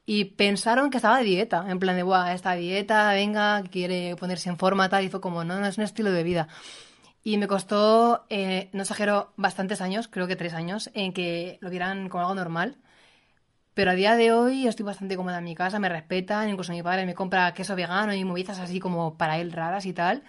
Y 0.05 0.25
pensaron 0.25 0.91
que 0.91 0.97
estaba 0.97 1.19
de 1.19 1.25
dieta, 1.25 1.65
en 1.69 1.79
plan 1.79 1.95
de, 1.95 2.03
guau, 2.03 2.29
esta 2.33 2.55
dieta, 2.55 3.13
venga, 3.13 3.63
quiere 3.71 4.17
ponerse 4.17 4.49
en 4.49 4.59
forma, 4.59 4.89
tal, 4.89 5.05
y 5.05 5.09
fue 5.09 5.21
como, 5.21 5.45
no, 5.45 5.61
no 5.61 5.67
es 5.67 5.79
un 5.79 5.85
estilo 5.85 6.11
de 6.11 6.25
vida. 6.25 6.49
Y 7.23 7.39
me 7.39 7.47
costó, 7.47 8.27
eh, 8.31 8.69
no 8.73 8.83
exagero, 8.83 9.33
bastantes 9.37 9.81
años, 9.81 10.09
creo 10.09 10.27
que 10.27 10.35
tres 10.35 10.55
años, 10.55 10.91
en 10.95 11.13
que 11.13 11.59
lo 11.61 11.71
vieran 11.71 12.09
como 12.09 12.23
algo 12.23 12.35
normal. 12.35 12.79
Pero 13.75 13.93
a 13.93 13.95
día 13.95 14.17
de 14.17 14.33
hoy 14.33 14.67
estoy 14.67 14.85
bastante 14.85 15.17
cómoda 15.17 15.39
en 15.39 15.45
mi 15.45 15.55
casa, 15.55 15.79
me 15.79 15.89
respetan, 15.89 16.49
incluso 16.51 16.73
mi 16.73 16.83
padre 16.83 17.07
me 17.07 17.15
compra 17.15 17.55
queso 17.55 17.77
vegano 17.77 18.13
y 18.15 18.25
movidas 18.25 18.59
así 18.59 18.81
como 18.81 19.17
para 19.17 19.39
él 19.39 19.53
raras 19.53 19.87
y 19.87 19.93
tal. 19.93 20.25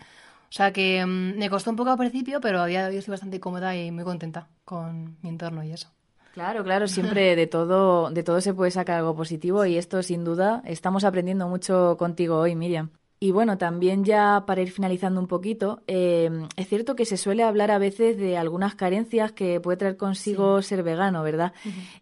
O 0.54 0.56
sea 0.56 0.72
que 0.72 1.04
mm, 1.04 1.40
me 1.40 1.50
costó 1.50 1.72
un 1.72 1.76
poco 1.76 1.90
al 1.90 1.98
principio, 1.98 2.40
pero 2.40 2.62
a 2.62 2.68
día 2.68 2.84
de 2.84 2.90
hoy 2.90 2.98
estoy 2.98 3.14
bastante 3.14 3.40
cómoda 3.40 3.76
y 3.76 3.90
muy 3.90 4.04
contenta 4.04 4.50
con 4.64 5.18
mi 5.24 5.30
entorno 5.30 5.64
y 5.64 5.72
eso. 5.72 5.90
Claro, 6.36 6.64
claro, 6.64 6.88
siempre 6.88 7.36
de 7.36 7.48
todo, 7.48 8.12
de 8.12 8.22
todo 8.22 8.40
se 8.40 8.54
puede 8.54 8.70
sacar 8.70 9.00
algo 9.00 9.16
positivo 9.16 9.66
y 9.66 9.78
esto 9.78 10.04
sin 10.04 10.24
duda 10.24 10.62
estamos 10.68 11.06
aprendiendo 11.06 11.48
mucho 11.48 11.98
contigo 11.98 12.38
hoy, 12.38 12.56
Miriam. 12.56 12.92
Y 13.20 13.32
bueno, 13.32 13.58
también 13.58 14.04
ya 14.04 14.44
para 14.46 14.62
ir 14.62 14.70
finalizando 14.70 15.20
un 15.20 15.28
poquito, 15.28 15.82
eh, 15.88 16.30
es 16.56 16.68
cierto 16.68 16.96
que 16.96 17.06
se 17.06 17.18
suele 17.18 17.42
hablar 17.42 17.72
a 17.72 17.80
veces 17.80 18.18
de 18.18 18.38
algunas 18.38 18.76
carencias 18.76 19.32
que 19.32 19.60
puede 19.60 19.78
traer 19.78 19.98
consigo 19.98 20.62
ser 20.62 20.84
vegano, 20.84 21.24
¿verdad? 21.24 21.54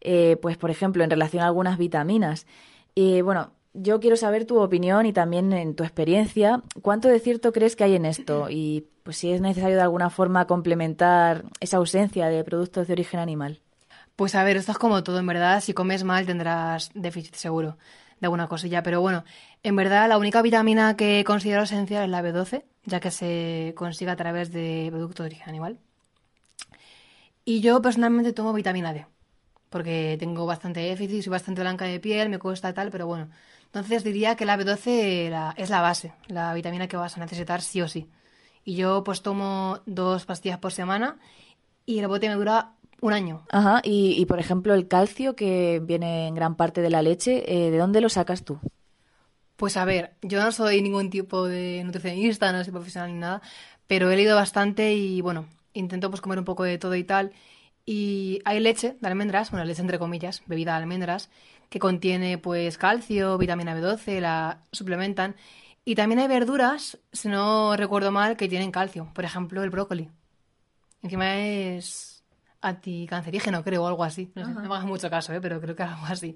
Eh, 0.02 0.36
pues 0.42 0.58
por 0.58 0.72
ejemplo, 0.72 1.06
en 1.06 1.10
relación 1.10 1.42
a 1.42 1.46
algunas 1.46 1.78
vitaminas. 1.78 2.48
Y 2.96 3.22
bueno, 3.22 3.54
yo 3.74 4.00
quiero 4.00 4.18
saber 4.18 4.46
tu 4.46 4.60
opinión 4.60 5.06
y 5.06 5.14
también 5.14 5.54
en 5.54 5.76
tu 5.76 5.84
experiencia, 5.84 6.62
¿cuánto 6.82 7.08
de 7.08 7.20
cierto 7.20 7.54
crees 7.54 7.76
que 7.76 7.84
hay 7.84 7.96
en 7.96 8.06
esto? 8.06 8.50
Y 8.50 8.88
pues 9.04 9.18
si 9.18 9.32
es 9.32 9.42
necesario 9.42 9.78
de 9.78 9.82
alguna 9.82 10.10
forma 10.10 10.46
complementar 10.46 11.46
esa 11.60 11.78
ausencia 11.78 12.28
de 12.28 12.44
productos 12.44 12.88
de 12.88 12.94
origen 12.94 13.20
animal. 13.20 13.62
Pues 14.16 14.36
a 14.36 14.44
ver, 14.44 14.58
esto 14.58 14.74
es 14.74 14.78
como 14.78 15.04
todo, 15.04 15.20
en 15.20 15.28
verdad. 15.28 15.62
Si 15.62 15.74
comes 15.74 16.04
mal 16.04 16.26
tendrás 16.26 16.92
déficit 16.94 17.36
seguro 17.36 17.78
de 18.20 18.28
alguna 18.28 18.48
cosilla. 18.48 18.84
Pero 18.84 19.02
bueno, 19.02 19.24
en 19.64 19.76
verdad 19.76 20.08
la 20.08 20.18
única 20.18 20.42
vitamina 20.42 20.96
que 20.96 21.24
considero 21.26 21.64
esencial 21.64 22.04
es 22.04 22.10
la 22.10 22.22
B12, 22.22 22.64
ya 22.86 23.00
que 23.00 23.12
se 23.12 23.74
consigue 23.76 24.12
a 24.12 24.16
través 24.16 24.52
de 24.52 24.88
productos 24.92 25.24
de 25.24 25.28
origen 25.28 25.50
animal. 25.50 25.80
Y 27.44 27.62
yo 27.62 27.82
personalmente 27.82 28.34
tomo 28.34 28.54
vitamina 28.54 28.94
D, 28.94 29.08
porque 29.70 30.16
tengo 30.20 30.46
bastante 30.46 30.82
déficit, 30.82 31.24
soy 31.24 31.32
bastante 31.32 31.62
blanca 31.62 31.86
de 31.86 32.00
piel, 32.00 32.30
me 32.30 32.38
cuesta 32.38 32.74
tal, 32.74 32.92
pero 32.92 33.08
bueno. 33.08 33.30
Entonces 33.72 34.04
diría 34.04 34.36
que 34.36 34.46
la 34.46 34.58
B12 34.58 35.30
la- 35.30 35.54
es 35.58 35.70
la 35.70 35.82
base, 35.82 36.14
la 36.28 36.54
vitamina 36.54 36.88
que 36.88 36.98
vas 36.98 37.16
a 37.18 37.22
necesitar 37.22 37.62
sí 37.62 37.82
o 37.82 37.88
sí. 37.88 38.10
Y 38.66 38.76
yo 38.76 39.04
pues 39.04 39.22
tomo 39.22 39.80
dos 39.86 40.26
pastillas 40.26 40.60
por 40.60 40.72
semana 40.74 41.18
y 41.86 42.00
el 42.00 42.08
bote 42.08 42.28
me 42.30 42.36
dura 42.36 42.74
un 43.00 43.14
año. 43.14 43.44
Ajá, 43.50 43.82
y, 43.84 44.16
y 44.22 44.26
por 44.26 44.40
ejemplo 44.40 44.74
el 44.74 44.88
calcio 44.88 45.36
que 45.36 45.82
viene 45.84 46.28
en 46.28 46.36
gran 46.36 46.56
parte 46.56 46.82
de 46.82 46.90
la 46.90 47.02
leche, 47.02 47.44
eh, 47.48 47.72
¿de 47.72 47.78
dónde 47.78 48.02
lo 48.02 48.10
sacas 48.10 48.44
tú? 48.44 48.60
Pues 49.56 49.78
a 49.78 49.86
ver, 49.86 50.16
yo 50.22 50.42
no 50.44 50.52
soy 50.52 50.82
ningún 50.82 51.10
tipo 51.10 51.48
de 51.48 51.84
nutricionista, 51.86 52.52
no 52.52 52.64
soy 52.64 52.72
profesional 52.74 53.14
ni 53.14 53.20
nada, 53.20 53.42
pero 53.88 54.10
he 54.10 54.16
leído 54.16 54.36
bastante 54.36 54.94
y 54.94 55.22
bueno, 55.22 55.46
intento 55.74 56.10
pues 56.10 56.22
comer 56.22 56.40
un 56.40 56.46
poco 56.46 56.64
de 56.64 56.78
todo 56.78 56.96
y 56.96 57.04
tal. 57.04 57.32
Y 57.86 58.42
hay 58.46 58.60
leche 58.60 58.98
de 59.00 59.08
almendras, 59.08 59.52
bueno, 59.52 59.66
leche 59.66 59.82
entre 59.82 60.00
comillas, 60.00 60.42
bebida 60.48 60.72
de 60.74 60.78
almendras, 60.78 61.30
que 61.72 61.80
contiene 61.80 62.38
pues 62.38 62.78
calcio, 62.78 63.38
vitamina 63.38 63.74
B12, 63.74 64.20
la 64.20 64.62
suplementan. 64.74 65.38
Y 65.86 65.96
también 65.96 66.20
hay 66.20 66.28
verduras, 66.28 67.00
si 67.14 67.30
no 67.30 67.78
recuerdo 67.78 68.12
mal, 68.12 68.36
que 68.36 68.50
tienen 68.50 68.72
calcio. 68.72 69.10
Por 69.14 69.24
ejemplo, 69.24 69.64
el 69.64 69.70
brócoli. 69.70 70.10
Encima 71.02 71.38
es 71.38 72.26
anticancerígeno, 72.60 73.64
creo, 73.64 73.86
o 73.86 73.88
algo 73.88 74.04
así. 74.04 74.34
No 74.36 74.46
sé, 74.46 74.52
no 74.52 74.60
me 74.60 74.66
hagas 74.68 74.84
mucho 74.84 75.10
caso, 75.10 75.32
¿eh? 75.32 75.40
pero 75.40 75.62
creo 75.62 75.74
que 75.74 75.84
algo 75.84 76.06
así. 76.08 76.36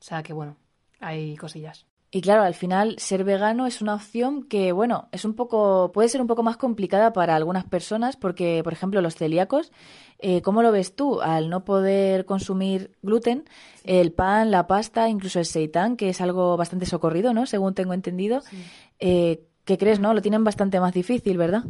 O 0.00 0.04
sea 0.04 0.22
que 0.22 0.32
bueno, 0.32 0.56
hay 1.00 1.36
cosillas. 1.36 1.84
Y 2.10 2.22
claro, 2.22 2.42
al 2.42 2.54
final 2.54 2.94
ser 2.98 3.22
vegano 3.22 3.66
es 3.66 3.82
una 3.82 3.94
opción 3.94 4.42
que, 4.44 4.72
bueno, 4.72 5.08
es 5.12 5.26
un 5.26 5.34
poco, 5.34 5.92
puede 5.92 6.08
ser 6.08 6.22
un 6.22 6.26
poco 6.26 6.42
más 6.42 6.56
complicada 6.56 7.12
para 7.12 7.36
algunas 7.36 7.66
personas 7.66 8.16
porque, 8.16 8.62
por 8.64 8.72
ejemplo, 8.72 9.02
los 9.02 9.14
celíacos, 9.14 9.72
eh, 10.18 10.40
¿cómo 10.40 10.62
lo 10.62 10.72
ves 10.72 10.96
tú? 10.96 11.20
Al 11.20 11.50
no 11.50 11.66
poder 11.66 12.24
consumir 12.24 12.96
gluten, 13.02 13.44
el 13.84 14.12
pan, 14.12 14.50
la 14.50 14.66
pasta, 14.66 15.10
incluso 15.10 15.38
el 15.38 15.44
seitán, 15.44 15.96
que 15.96 16.08
es 16.08 16.22
algo 16.22 16.56
bastante 16.56 16.86
socorrido, 16.86 17.34
¿no? 17.34 17.44
Según 17.44 17.74
tengo 17.74 17.92
entendido. 17.92 18.42
Eh, 18.98 19.44
¿Qué 19.66 19.76
crees, 19.76 20.00
no? 20.00 20.14
Lo 20.14 20.22
tienen 20.22 20.44
bastante 20.44 20.80
más 20.80 20.94
difícil, 20.94 21.36
¿verdad? 21.36 21.64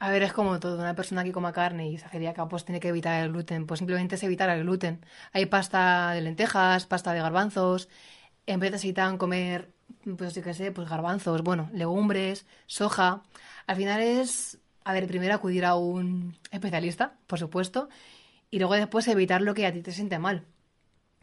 A 0.00 0.10
ver, 0.10 0.22
es 0.22 0.32
como 0.32 0.58
todo. 0.60 0.78
Una 0.78 0.94
persona 0.94 1.24
que 1.24 1.32
coma 1.32 1.52
carne 1.52 1.90
y 1.90 1.96
es 1.96 2.04
celíaca, 2.04 2.48
pues 2.48 2.64
tiene 2.64 2.80
que 2.80 2.88
evitar 2.88 3.22
el 3.22 3.32
gluten. 3.32 3.66
Pues 3.66 3.78
simplemente 3.78 4.14
es 4.14 4.22
evitar 4.22 4.48
el 4.48 4.62
gluten. 4.62 5.04
Hay 5.32 5.44
pasta 5.46 6.12
de 6.12 6.22
lentejas, 6.22 6.86
pasta 6.86 7.12
de 7.12 7.20
garbanzos. 7.20 7.88
En 8.48 8.60
vez 8.60 8.72
necesitan 8.72 9.18
comer, 9.18 9.70
pues 10.16 10.34
yo 10.34 10.42
qué 10.42 10.54
sé, 10.54 10.72
pues 10.72 10.88
garbanzos, 10.88 11.42
bueno, 11.42 11.68
legumbres, 11.74 12.46
soja. 12.66 13.22
Al 13.66 13.76
final 13.76 14.00
es, 14.00 14.58
a 14.84 14.94
ver, 14.94 15.06
primero 15.06 15.34
acudir 15.34 15.66
a 15.66 15.74
un 15.76 16.34
especialista, 16.50 17.12
por 17.26 17.38
supuesto, 17.38 17.90
y 18.50 18.58
luego 18.58 18.74
después 18.74 19.06
evitar 19.08 19.42
lo 19.42 19.52
que 19.52 19.66
a 19.66 19.72
ti 19.72 19.82
te 19.82 19.92
siente 19.92 20.18
mal. 20.18 20.46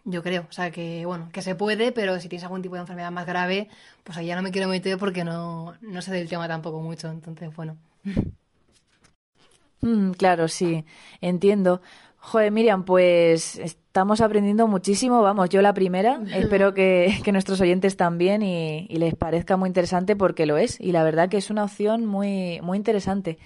Yo 0.05 0.21
creo, 0.23 0.45
o 0.49 0.53
sea 0.53 0.69
que, 0.71 1.05
bueno, 1.07 1.29
que 1.33 1.41
se 1.41 1.55
puede, 1.55 1.91
pero 1.91 2.19
si 2.19 2.29
tienes 2.29 2.43
algún 2.43 2.61
tipo 2.61 2.75
de 2.75 2.81
enfermedad 2.81 3.11
más 3.11 3.25
grave, 3.25 3.69
pues 4.03 4.17
ahí 4.19 4.29
no 4.35 4.43
me 4.43 4.51
quiero 4.51 4.67
meter 4.69 4.99
porque 4.99 5.23
no, 5.23 5.75
no 5.81 6.01
sé 6.03 6.11
del 6.13 6.29
tema 6.29 6.47
tampoco 6.47 6.79
mucho. 6.81 7.09
Entonces, 7.09 7.55
bueno. 7.55 7.77
Mm, 9.81 10.11
claro, 10.13 10.47
sí, 10.47 10.83
entiendo. 11.21 11.81
Joder, 12.17 12.51
Miriam, 12.51 12.85
pues 12.85 13.59
estamos 13.95 14.19
aprendiendo 14.19 14.67
muchísimo, 14.67 15.21
vamos, 15.21 15.47
yo 15.47 15.61
la 15.61 15.73
primera, 15.73 16.19
espero 16.33 16.73
que, 16.73 17.17
que 17.23 17.31
nuestros 17.31 17.61
oyentes 17.61 17.95
también 17.95 18.43
y, 18.43 18.87
y 18.89 18.97
les 18.97 19.15
parezca 19.15 19.55
muy 19.55 19.69
interesante 19.69 20.17
porque 20.17 20.45
lo 20.45 20.57
es 20.57 20.77
y 20.81 20.91
la 20.91 21.01
verdad 21.01 21.29
que 21.29 21.37
es 21.37 21.49
una 21.49 21.63
opción 21.63 22.05
muy, 22.05 22.59
muy 22.61 22.77
interesante. 22.77 23.37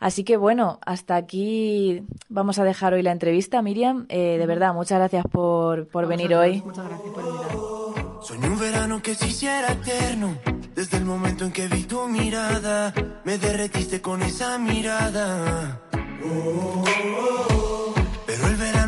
Así 0.00 0.24
que 0.24 0.36
bueno, 0.36 0.80
hasta 0.84 1.14
aquí 1.14 2.02
vamos 2.28 2.58
a 2.58 2.64
dejar 2.64 2.92
hoy 2.92 3.02
la 3.02 3.12
entrevista, 3.12 3.62
Miriam. 3.62 4.06
Eh, 4.08 4.36
de 4.36 4.46
verdad, 4.46 4.74
muchas 4.74 4.98
gracias 4.98 5.26
por, 5.30 5.86
por 5.86 6.08
venir 6.08 6.34
hoy. 6.34 6.60
Muchas 6.66 6.88
gracias 6.88 7.12
por 7.14 7.24
invitarme. 7.24 8.02
Soñé 8.20 8.48
un 8.48 8.58
verano 8.58 9.00
que 9.00 9.14
se 9.14 9.28
hiciera 9.28 9.70
eterno. 9.70 10.36
Desde 10.74 10.96
el 10.96 11.04
momento 11.04 11.44
en 11.44 11.52
que 11.52 11.68
vi 11.68 11.84
tu 11.84 12.08
mirada, 12.08 12.92
me 13.22 13.38
derretiste 13.38 14.02
con 14.02 14.22
esa 14.22 14.58
mirada. 14.58 15.82
Oh, 16.24 16.82
oh, 16.84 17.46
oh. 17.52 18.03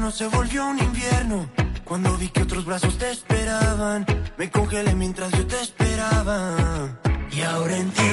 Verano 0.06 0.12
se 0.12 0.26
volvió 0.28 0.68
un 0.68 0.78
invierno. 0.78 1.50
Cuando 1.84 2.16
vi 2.16 2.28
que 2.28 2.42
otros 2.42 2.64
brazos 2.64 2.96
te 2.96 3.10
esperaban, 3.10 4.06
me 4.36 4.50
congelé 4.50 4.94
mientras 4.94 5.32
yo 5.32 5.44
te 5.46 5.60
esperaba. 5.60 6.98
Y 7.32 7.40
ahora 7.40 7.76
entiendo 7.76 8.05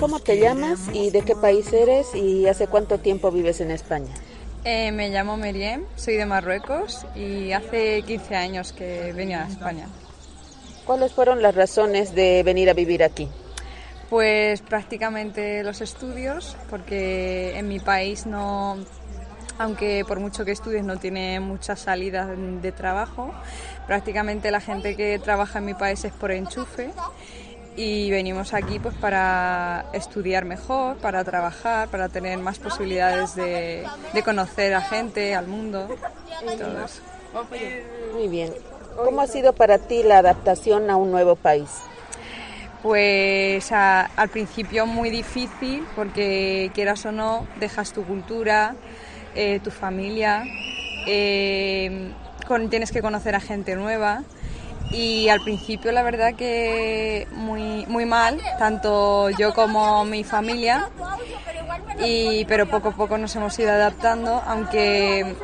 ¿Cómo 0.00 0.18
te 0.18 0.38
llamas 0.38 0.80
y 0.92 1.10
de 1.10 1.22
qué 1.22 1.34
país 1.34 1.72
eres 1.72 2.14
y 2.14 2.46
hace 2.46 2.66
cuánto 2.66 2.98
tiempo 2.98 3.30
vives 3.30 3.60
en 3.60 3.70
España? 3.70 4.12
Eh, 4.64 4.92
me 4.92 5.08
llamo 5.08 5.36
Meriem, 5.36 5.84
soy 5.96 6.16
de 6.16 6.26
Marruecos 6.26 7.06
y 7.14 7.52
hace 7.52 8.02
15 8.02 8.34
años 8.36 8.72
que 8.72 9.12
venía 9.14 9.44
a 9.44 9.48
España. 9.48 9.88
¿Cuáles 10.84 11.12
fueron 11.12 11.42
las 11.42 11.54
razones 11.54 12.14
de 12.14 12.42
venir 12.42 12.68
a 12.68 12.74
vivir 12.74 13.02
aquí? 13.02 13.28
Pues 14.14 14.60
prácticamente 14.62 15.64
los 15.64 15.80
estudios, 15.80 16.56
porque 16.70 17.58
en 17.58 17.66
mi 17.66 17.80
país 17.80 18.26
no, 18.26 18.76
aunque 19.58 20.04
por 20.06 20.20
mucho 20.20 20.44
que 20.44 20.52
estudies 20.52 20.84
no 20.84 20.98
tiene 20.98 21.40
muchas 21.40 21.80
salidas 21.80 22.28
de 22.62 22.70
trabajo, 22.70 23.34
prácticamente 23.88 24.52
la 24.52 24.60
gente 24.60 24.94
que 24.94 25.18
trabaja 25.18 25.58
en 25.58 25.64
mi 25.64 25.74
país 25.74 26.04
es 26.04 26.12
por 26.12 26.30
enchufe 26.30 26.92
y 27.74 28.08
venimos 28.12 28.54
aquí 28.54 28.78
pues 28.78 28.94
para 28.94 29.86
estudiar 29.92 30.44
mejor, 30.44 30.96
para 30.98 31.24
trabajar, 31.24 31.88
para 31.88 32.08
tener 32.08 32.38
más 32.38 32.60
posibilidades 32.60 33.34
de, 33.34 33.84
de 34.12 34.22
conocer 34.22 34.74
a 34.74 34.80
gente, 34.80 35.34
al 35.34 35.48
mundo, 35.48 35.88
y 36.40 36.56
todo 36.56 36.84
eso. 36.84 37.02
Muy 38.12 38.28
bien. 38.28 38.54
¿Cómo 38.94 39.22
ha 39.22 39.26
sido 39.26 39.54
para 39.54 39.78
ti 39.78 40.04
la 40.04 40.18
adaptación 40.18 40.88
a 40.88 40.94
un 40.94 41.10
nuevo 41.10 41.34
país? 41.34 41.68
Pues 42.84 43.72
al 43.72 44.28
principio 44.28 44.84
muy 44.84 45.08
difícil 45.08 45.86
porque 45.96 46.70
quieras 46.74 47.06
o 47.06 47.12
no 47.12 47.46
dejas 47.58 47.94
tu 47.94 48.04
cultura, 48.04 48.76
eh, 49.34 49.58
tu 49.64 49.70
familia, 49.70 50.44
eh, 51.06 52.12
tienes 52.68 52.92
que 52.92 53.00
conocer 53.00 53.36
a 53.36 53.40
gente 53.40 53.74
nueva. 53.74 54.22
Y 54.90 55.30
al 55.30 55.40
principio 55.40 55.92
la 55.92 56.02
verdad 56.02 56.34
que 56.34 57.26
muy, 57.32 57.86
muy 57.86 58.04
mal, 58.04 58.38
tanto 58.58 59.30
yo 59.30 59.54
como 59.54 60.04
mi 60.04 60.22
familia, 60.22 60.90
y, 62.04 62.44
pero 62.44 62.66
poco 62.66 62.90
a 62.90 62.92
poco 62.92 63.16
nos 63.16 63.34
hemos 63.34 63.58
ido 63.58 63.72
adaptando, 63.72 64.42
aunque 64.46 65.34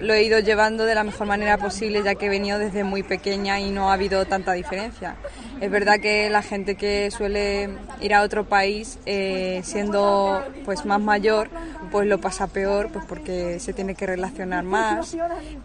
lo 0.00 0.14
he 0.14 0.22
ido 0.22 0.38
llevando 0.38 0.84
de 0.84 0.94
la 0.94 1.04
mejor 1.04 1.26
manera 1.26 1.58
posible 1.58 2.02
ya 2.04 2.14
que 2.14 2.26
he 2.26 2.28
venido 2.28 2.58
desde 2.58 2.84
muy 2.84 3.02
pequeña 3.02 3.60
y 3.60 3.70
no 3.70 3.90
ha 3.90 3.94
habido 3.94 4.24
tanta 4.26 4.52
diferencia. 4.52 5.16
Es 5.60 5.70
verdad 5.70 5.98
que 6.00 6.30
la 6.30 6.42
gente 6.42 6.76
que 6.76 7.10
suele 7.10 7.70
ir 8.00 8.14
a 8.14 8.22
otro 8.22 8.44
país 8.48 8.98
eh, 9.06 9.60
siendo 9.64 10.42
pues 10.64 10.84
más 10.84 11.00
mayor 11.00 11.48
pues 11.90 12.06
lo 12.06 12.20
pasa 12.20 12.46
peor 12.46 12.90
pues 12.92 13.04
porque 13.08 13.58
se 13.58 13.72
tiene 13.72 13.94
que 13.94 14.06
relacionar 14.06 14.64
más 14.64 15.16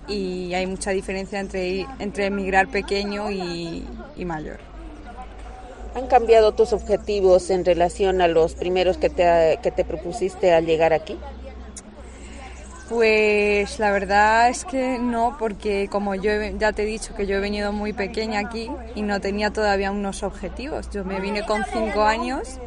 y 0.07 0.53
hay 0.53 0.65
mucha 0.65 0.91
diferencia 0.91 1.39
entre, 1.39 1.85
entre 1.99 2.25
emigrar 2.25 2.67
pequeño 2.67 3.29
y, 3.29 3.85
y 4.15 4.25
mayor. 4.25 4.59
¿Han 5.95 6.07
cambiado 6.07 6.53
tus 6.53 6.73
objetivos 6.73 7.51
en 7.51 7.65
relación 7.65 8.21
a 8.21 8.27
los 8.27 8.55
primeros 8.55 8.97
que 8.97 9.11
te, 9.11 9.59
que 9.61 9.69
te 9.69 9.85
propusiste 9.85 10.51
al 10.51 10.65
llegar 10.65 10.91
aquí? 10.91 11.19
Pues 12.89 13.79
la 13.79 13.91
verdad 13.91 14.49
es 14.49 14.65
que 14.65 14.99
no, 14.99 15.37
porque 15.39 15.87
como 15.89 16.15
yo 16.15 16.31
he- 16.31 16.55
ya 16.57 16.73
te 16.73 16.83
he 16.83 16.85
dicho 16.85 17.15
que 17.15 17.25
yo 17.25 17.37
he 17.37 17.39
venido 17.39 17.71
muy 17.71 17.93
pequeña 17.93 18.39
aquí 18.41 18.69
y 18.93 19.01
no 19.01 19.21
tenía 19.21 19.51
todavía 19.51 19.89
unos 19.91 20.21
objetivos. 20.21 20.89
Yo 20.91 21.05
me 21.05 21.19
vine 21.19 21.43
con 21.45 21.63
cinco 21.71 22.03
años 22.03 22.59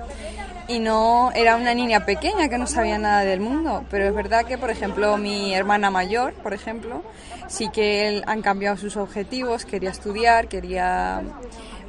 y 0.69 0.79
no 0.81 1.31
era 1.35 1.55
una 1.57 1.75
niña 1.75 2.07
pequeña 2.07 2.49
que 2.49 2.57
no 2.59 2.67
sabía 2.67 2.99
nada 2.99 3.21
del 3.21 3.41
mundo. 3.41 3.85
Pero 3.91 4.07
es 4.09 4.15
verdad 4.15 4.47
que, 4.47 4.57
por 4.59 4.71
ejemplo, 4.71 5.17
mi 5.19 5.55
hermana 5.55 5.91
mayor, 5.91 6.33
por 6.33 6.55
ejemplo, 6.55 7.03
sí 7.47 7.69
que 7.69 8.09
él, 8.09 8.25
han 8.27 8.41
cambiado 8.43 8.77
sus 8.79 8.97
objetivos. 8.97 9.65
Quería 9.67 9.91
estudiar, 9.91 10.49
quería, 10.49 11.21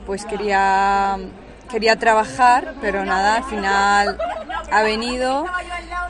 pues 0.05 0.25
quería, 0.25 1.17
quería 1.72 1.96
trabajar, 1.96 2.75
pero 2.81 3.05
nada, 3.05 3.38
al 3.38 3.43
final 3.46 4.17
ha 4.71 4.83
venido 4.83 5.45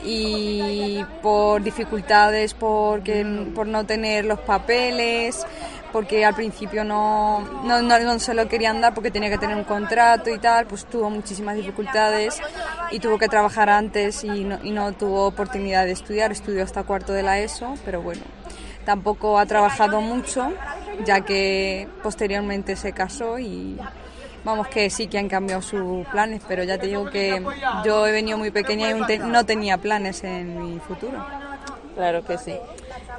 y 0.02 1.04
por 1.22 1.62
dificultades, 1.62 2.54
porque, 2.54 3.24
por 3.54 3.66
no 3.66 3.84
tener 3.84 4.24
los 4.24 4.40
papeles, 4.40 5.46
porque 5.92 6.24
al 6.24 6.34
principio 6.34 6.84
no, 6.84 7.40
no, 7.64 7.82
no, 7.82 7.98
no 7.98 8.18
se 8.18 8.34
lo 8.34 8.48
querían 8.48 8.80
dar 8.80 8.94
porque 8.94 9.10
tenía 9.10 9.30
que 9.30 9.38
tener 9.38 9.56
un 9.56 9.64
contrato 9.64 10.30
y 10.30 10.38
tal, 10.38 10.66
pues 10.66 10.84
tuvo 10.86 11.10
muchísimas 11.10 11.56
dificultades 11.56 12.40
y 12.90 12.98
tuvo 13.00 13.18
que 13.18 13.28
trabajar 13.28 13.70
antes 13.70 14.22
y 14.24 14.44
no, 14.44 14.58
y 14.62 14.70
no 14.70 14.92
tuvo 14.92 15.26
oportunidad 15.26 15.84
de 15.86 15.92
estudiar, 15.92 16.32
estudió 16.32 16.62
hasta 16.62 16.82
cuarto 16.82 17.12
de 17.12 17.22
la 17.22 17.38
ESO, 17.38 17.74
pero 17.84 18.02
bueno, 18.02 18.22
tampoco 18.84 19.38
ha 19.38 19.46
trabajado 19.46 20.00
mucho, 20.00 20.52
ya 21.04 21.22
que 21.22 21.88
posteriormente 22.02 22.76
se 22.76 22.92
casó 22.92 23.38
y 23.38 23.78
vamos 24.44 24.68
que 24.68 24.90
sí 24.90 25.08
que 25.08 25.18
han 25.18 25.28
cambiado 25.28 25.62
sus 25.62 26.06
planes, 26.08 26.42
pero 26.46 26.64
ya 26.64 26.78
te 26.78 26.86
digo 26.86 27.08
que 27.10 27.42
yo 27.84 28.06
he 28.06 28.12
venido 28.12 28.38
muy 28.38 28.50
pequeña 28.50 28.90
y 28.90 29.18
no 29.18 29.44
tenía 29.44 29.78
planes 29.78 30.24
en 30.24 30.60
mi 30.60 30.78
futuro. 30.80 31.24
Claro 31.94 32.24
que 32.24 32.38
sí. 32.38 32.56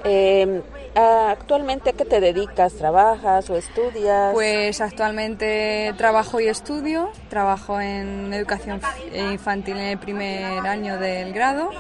Eh, 0.05 0.62
¿Actualmente 0.95 1.91
a 1.91 1.93
qué 1.93 2.05
te 2.05 2.19
dedicas? 2.19 2.73
¿Trabajas 2.73 3.49
o 3.49 3.55
estudias? 3.55 4.34
Pues 4.34 4.82
actualmente 4.82 5.93
trabajo 5.97 6.39
y 6.39 6.47
estudio, 6.47 7.12
trabajo 7.29 7.79
en 7.79 8.34
educación 8.34 8.82
infantil 9.13 9.77
en 9.77 9.84
el 9.84 9.97
primer 9.97 10.65
año 10.65 10.97
del 10.97 11.34
grado 11.34 11.71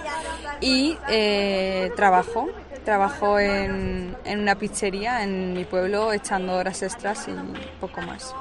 y 0.61 0.97
eh, 1.09 1.91
trabajo, 1.95 2.49
trabajo 2.85 3.39
en, 3.39 4.15
en 4.25 4.39
una 4.39 4.55
pizzería 4.55 5.23
en 5.23 5.53
mi 5.53 5.65
pueblo 5.65 6.13
echando 6.13 6.55
horas 6.55 6.81
extras 6.83 7.27
y 7.27 7.33
poco 7.79 8.01
más. 8.01 8.33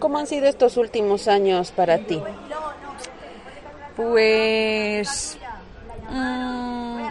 ¿Cómo 0.00 0.18
han 0.18 0.26
sido 0.26 0.46
estos 0.46 0.76
últimos 0.76 1.28
años 1.28 1.70
para 1.70 1.98
ti? 1.98 2.20
Pues 3.96 5.36
mm, 6.10 7.02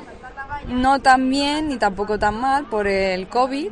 no 0.70 1.00
tan 1.02 1.30
bien 1.30 1.68
ni 1.70 1.78
tampoco 1.78 2.18
tan 2.18 2.40
mal 2.40 2.66
por 2.66 2.88
el 2.88 3.28
COVID. 3.28 3.70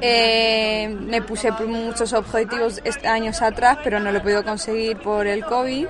Eh, 0.00 0.88
me 0.98 1.20
puse 1.22 1.50
muchos 1.52 2.12
objetivos 2.14 2.80
est- 2.84 3.04
años 3.04 3.42
atrás, 3.42 3.78
pero 3.84 4.00
no 4.00 4.10
lo 4.10 4.18
he 4.18 4.20
podido 4.22 4.44
conseguir 4.44 4.96
por 4.98 5.26
el 5.26 5.44
COVID. 5.44 5.86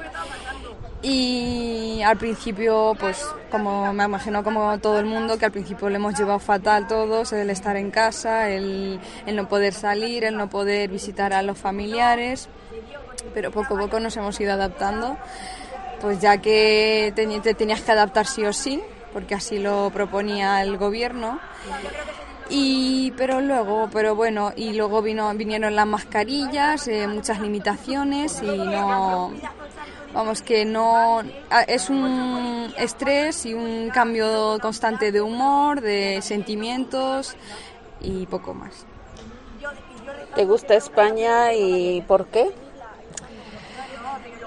Y 1.08 2.02
al 2.02 2.16
principio, 2.16 2.96
pues 2.98 3.24
como 3.48 3.92
me 3.92 4.02
imagino 4.02 4.42
como 4.42 4.76
todo 4.80 4.98
el 4.98 5.06
mundo, 5.06 5.38
que 5.38 5.44
al 5.44 5.52
principio 5.52 5.88
lo 5.88 5.94
hemos 5.94 6.18
llevado 6.18 6.40
fatal 6.40 6.88
todos, 6.88 7.32
el 7.32 7.48
estar 7.48 7.76
en 7.76 7.92
casa, 7.92 8.50
el, 8.50 8.98
no 9.32 9.48
poder 9.48 9.72
salir, 9.72 10.24
el 10.24 10.36
no 10.36 10.50
poder 10.50 10.90
visitar 10.90 11.32
a 11.32 11.42
los 11.42 11.56
familiares, 11.58 12.48
pero 13.32 13.52
poco 13.52 13.76
a 13.76 13.82
poco 13.82 14.00
nos 14.00 14.16
hemos 14.16 14.40
ido 14.40 14.52
adaptando, 14.52 15.16
pues 16.00 16.18
ya 16.18 16.38
que 16.38 17.12
te, 17.14 17.24
te 17.38 17.54
tenías 17.54 17.82
que 17.82 17.92
adaptar 17.92 18.26
sí 18.26 18.44
o 18.44 18.52
sí, 18.52 18.82
porque 19.12 19.36
así 19.36 19.60
lo 19.60 19.90
proponía 19.90 20.60
el 20.60 20.76
gobierno. 20.76 21.38
Y 22.48 23.12
pero 23.16 23.40
luego, 23.40 23.88
pero 23.92 24.16
bueno, 24.16 24.52
y 24.56 24.72
luego 24.72 25.02
vino, 25.02 25.32
vinieron 25.34 25.76
las 25.76 25.86
mascarillas, 25.86 26.88
eh, 26.88 27.06
muchas 27.06 27.40
limitaciones 27.40 28.42
y 28.42 28.46
no, 28.46 29.32
vamos 30.16 30.42
que 30.42 30.64
no, 30.64 31.20
ah, 31.50 31.62
es 31.68 31.90
un 31.90 32.72
estrés 32.78 33.46
y 33.46 33.54
un 33.54 33.90
cambio 33.90 34.58
constante 34.60 35.12
de 35.12 35.20
humor, 35.20 35.80
de 35.80 36.20
sentimientos 36.22 37.36
y 38.00 38.26
poco 38.26 38.54
más. 38.54 38.86
¿Te 40.34 40.44
gusta 40.44 40.74
España 40.74 41.52
y 41.54 42.02
por 42.02 42.26
qué? 42.26 42.50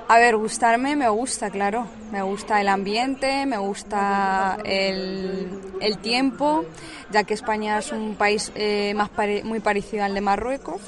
A 0.08 0.18
ver, 0.18 0.38
gustarme 0.38 0.96
me 0.96 1.08
gusta, 1.10 1.52
claro. 1.52 1.86
Me 2.12 2.24
gusta 2.24 2.60
el 2.62 2.68
ambiente, 2.68 3.46
me 3.46 3.58
gusta 3.60 4.58
el, 4.64 5.50
el 5.82 5.98
tiempo, 6.00 6.66
ya 7.12 7.24
que 7.24 7.36
España 7.36 7.78
es 7.78 7.92
un 7.92 8.16
país 8.16 8.52
eh, 8.56 8.94
más 8.96 9.10
pare- 9.10 9.44
muy 9.44 9.60
parecido 9.60 10.04
al 10.04 10.16
de 10.16 10.22
Marruecos. 10.22 10.82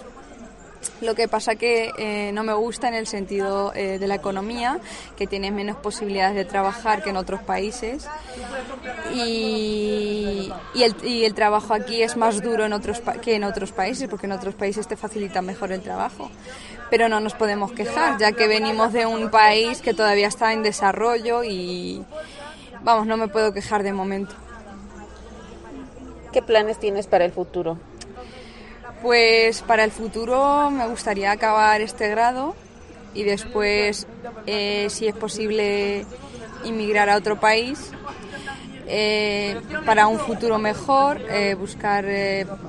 Lo 1.02 1.16
que 1.16 1.28
pasa 1.28 1.56
que 1.56 1.92
eh, 1.98 2.32
no 2.34 2.44
me 2.44 2.54
gusta 2.54 2.88
en 2.88 2.94
el 2.94 3.08
sentido 3.08 3.74
eh, 3.74 4.00
de 4.00 4.08
la 4.08 4.16
economía, 4.16 4.80
que 5.16 5.28
tienes 5.28 5.52
menos 5.52 5.78
posibilidades 5.78 6.36
de 6.36 6.46
trabajar 6.46 7.04
que 7.04 7.10
en 7.10 7.18
otros 7.18 7.42
países. 7.42 8.08
Y, 9.14 10.52
el, 10.76 11.34
trabajo 11.34 11.74
aquí 11.74 12.02
es 12.04 12.18
más 12.18 12.42
duro 12.42 12.66
en 12.66 12.74
otros 12.74 13.02
que 13.22 13.36
en 13.36 13.44
otros 13.44 13.72
países, 13.72 14.08
porque 14.10 14.26
en 14.26 14.32
otros 14.32 14.56
países 14.56 14.88
te 14.88 14.96
facilita 14.96 15.42
mejor 15.42 15.72
el 15.72 15.82
trabajo. 15.82 16.30
Pero 16.90 17.10
no 17.10 17.20
nos 17.20 17.34
podemos 17.34 17.72
quejar, 17.72 18.18
ya 18.20 18.32
que 18.32 18.48
venimos 18.48 18.94
de 18.94 19.06
un 19.06 19.30
país 19.32 19.82
que 19.82 19.94
todavía 19.94 20.28
está 20.28 20.54
en 20.54 20.64
desarrollo 20.64 21.44
y, 21.44 22.04
vamos, 22.84 23.08
no 23.08 23.18
me 23.18 23.28
puedo 23.28 23.54
quejar 23.54 23.84
de 23.84 23.94
momento. 23.94 24.34
¿Qué 26.32 26.42
planes 26.42 26.80
tienes 26.80 27.08
para 27.08 27.26
el 27.26 27.32
futuro? 27.32 27.78
Pues 29.02 29.64
para 29.64 29.84
el 29.84 29.92
futuro 29.92 30.70
me 30.70 30.88
gustaría 30.88 31.32
acabar 31.32 31.82
este 31.82 32.08
grado 32.10 32.56
y 33.16 33.24
después, 33.24 34.06
eh, 34.46 34.88
si 34.90 35.08
es 35.08 35.16
posible, 35.16 36.06
inmigrar 36.64 37.10
a 37.10 37.18
otro 37.18 37.40
país 37.40 37.92
eh, 38.88 39.60
para 39.88 40.06
un 40.06 40.20
futuro 40.20 40.60
mejor, 40.60 41.20
eh, 41.32 41.56
buscar 41.56 42.06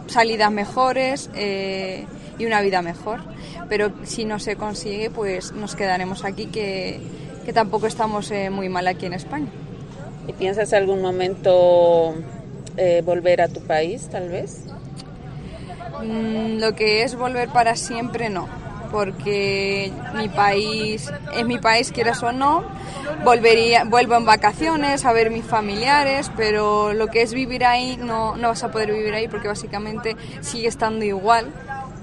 salidas 0.07 0.51
mejores 0.51 1.29
y 1.35 2.47
una 2.47 2.63
vida 2.63 2.81
mejor. 2.81 3.21
Pero 3.69 3.93
si 4.05 4.25
no 4.25 4.39
se 4.39 4.57
consigue, 4.57 5.11
pues 5.11 5.53
nos 5.53 5.77
quedaremos 5.77 6.25
aquí, 6.25 6.47
que, 6.47 7.01
que 7.45 7.53
tampoco 7.53 7.87
estamos 7.87 8.33
muy 8.51 8.71
mal 8.71 8.89
aquí 8.89 9.05
en 9.05 9.13
España. 9.13 9.49
¿Y 10.27 10.33
piensas 10.33 10.73
algún 10.73 11.03
momento 11.03 12.15
volver 13.05 13.43
a 13.43 13.49
tu 13.49 13.61
país, 13.61 14.09
tal 14.11 14.31
vez? 14.31 14.65
Mm, 16.01 16.59
lo 16.59 16.75
que 16.75 17.03
es 17.03 17.17
volver 17.17 17.49
para 17.49 17.77
siempre, 17.77 18.29
no. 18.31 18.49
porque 18.91 19.91
mi 20.15 20.29
país 20.29 21.11
es 21.35 21.47
mi 21.47 21.59
país, 21.59 21.91
quieras 21.93 22.23
o 22.23 22.31
no. 22.33 22.63
Volvería, 23.25 23.85
vuelvo 23.85 24.17
en 24.17 24.27
vacaciones 24.27 25.07
a 25.07 25.13
ver 25.15 25.31
mis 25.31 25.45
familiares, 25.47 26.31
pero 26.37 26.93
lo 26.93 27.07
que 27.07 27.23
es 27.23 27.33
vivir 27.33 27.65
ahí 27.65 27.97
no, 27.97 28.37
no 28.37 28.49
vas 28.49 28.63
a 28.65 28.71
poder 28.71 28.93
vivir 28.93 29.15
ahí 29.15 29.29
porque 29.29 29.49
básicamente 29.49 30.15
sigue 30.43 30.69
estando 30.69 31.05
igual 31.07 31.47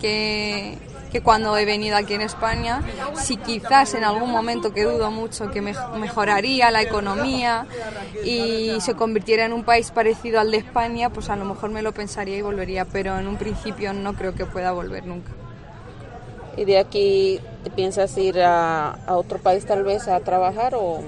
que, 0.02 0.78
que 1.12 1.22
cuando 1.22 1.58
he 1.58 1.66
venido 1.66 1.98
aquí 1.98 2.14
en 2.14 2.22
España. 2.22 2.82
Si 3.16 3.38
quizás 3.38 3.94
en 3.94 4.04
algún 4.04 4.32
momento, 4.32 4.74
que 4.74 4.84
dudo 4.84 5.12
mucho, 5.12 5.52
que 5.52 5.62
mejoraría 5.62 6.72
la 6.72 6.82
economía 6.82 7.66
y 8.24 8.78
se 8.82 8.94
convirtiera 8.96 9.46
en 9.46 9.54
un 9.54 9.64
país 9.64 9.92
parecido 9.92 10.40
al 10.40 10.52
de 10.52 10.58
España, 10.58 11.10
pues 11.10 11.30
a 11.30 11.36
lo 11.36 11.46
mejor 11.46 11.72
me 11.72 11.82
lo 11.82 11.94
pensaría 11.94 12.38
y 12.38 12.42
volvería, 12.42 12.86
pero 12.86 13.18
en 13.18 13.28
un 13.28 13.38
principio 13.38 13.94
no 13.94 14.14
creo 14.14 14.34
que 14.36 14.46
pueda 14.46 14.72
volver 14.72 15.06
nunca. 15.06 15.32
¿Y 16.58 16.66
de 16.66 16.78
aquí 16.78 17.40
te 17.64 17.70
piensas 17.70 18.18
ir 18.18 18.42
a, 18.42 18.92
a 18.92 19.16
otro 19.16 19.40
país 19.40 19.66
tal 19.66 19.84
vez 19.84 20.08
a 20.08 20.20
trabajar 20.20 20.74
o...? 20.76 21.02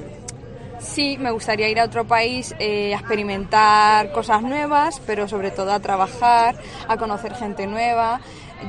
Sí, 0.79 1.17
me 1.19 1.29
gustaría 1.29 1.69
ir 1.69 1.79
a 1.79 1.85
otro 1.85 2.05
país 2.05 2.55
eh, 2.57 2.95
a 2.95 2.97
experimentar 2.97 4.11
cosas 4.11 4.41
nuevas, 4.41 4.99
pero 5.05 5.27
sobre 5.27 5.51
todo 5.51 5.71
a 5.71 5.79
trabajar, 5.79 6.55
a 6.87 6.97
conocer 6.97 7.35
gente 7.35 7.67
nueva, 7.67 8.19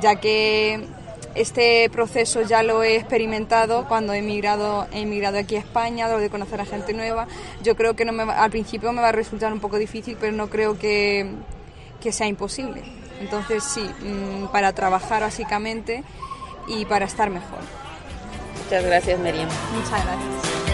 ya 0.01 0.17
que 0.17 0.87
este 1.35 1.89
proceso 1.91 2.43
ya 2.43 2.63
lo 2.63 2.83
he 2.83 2.97
experimentado 2.97 3.87
cuando 3.89 4.13
he 4.13 4.19
emigrado, 4.19 4.87
he 4.93 5.01
emigrado 5.01 5.39
aquí 5.39 5.57
a 5.57 5.61
España, 5.61 6.09
lo 6.09 6.19
de 6.19 6.31
conocer 6.31 6.61
a 6.61 6.65
gente 6.65 6.93
nueva. 6.93 7.27
Yo 7.63 7.77
creo 7.77 7.95
que 7.95 8.05
no 8.05 8.13
me 8.13 8.25
al 8.25 8.51
principio 8.51 8.93
me 8.93 9.03
va 9.03 9.09
a 9.09 9.13
resultar 9.13 9.53
un 9.53 9.61
poco 9.61 9.79
difícil, 9.79 10.17
pero 10.21 10.33
no 10.33 10.49
creo 10.49 10.79
que, 10.79 11.31
que 12.01 12.13
sea 12.13 12.27
imposible. 12.27 12.83
Entonces 13.21 13.65
sí, 13.65 13.81
mm, 13.81 14.47
para 14.53 14.73
trabajar 14.73 15.23
básicamente 15.23 16.03
y 16.67 16.85
para 16.85 17.07
estar 17.07 17.31
mejor. 17.31 17.61
Muchas 18.65 18.85
gracias, 18.85 19.19
Miriam. 19.21 19.49
Muchas 19.75 20.05
gracias. 20.05 20.72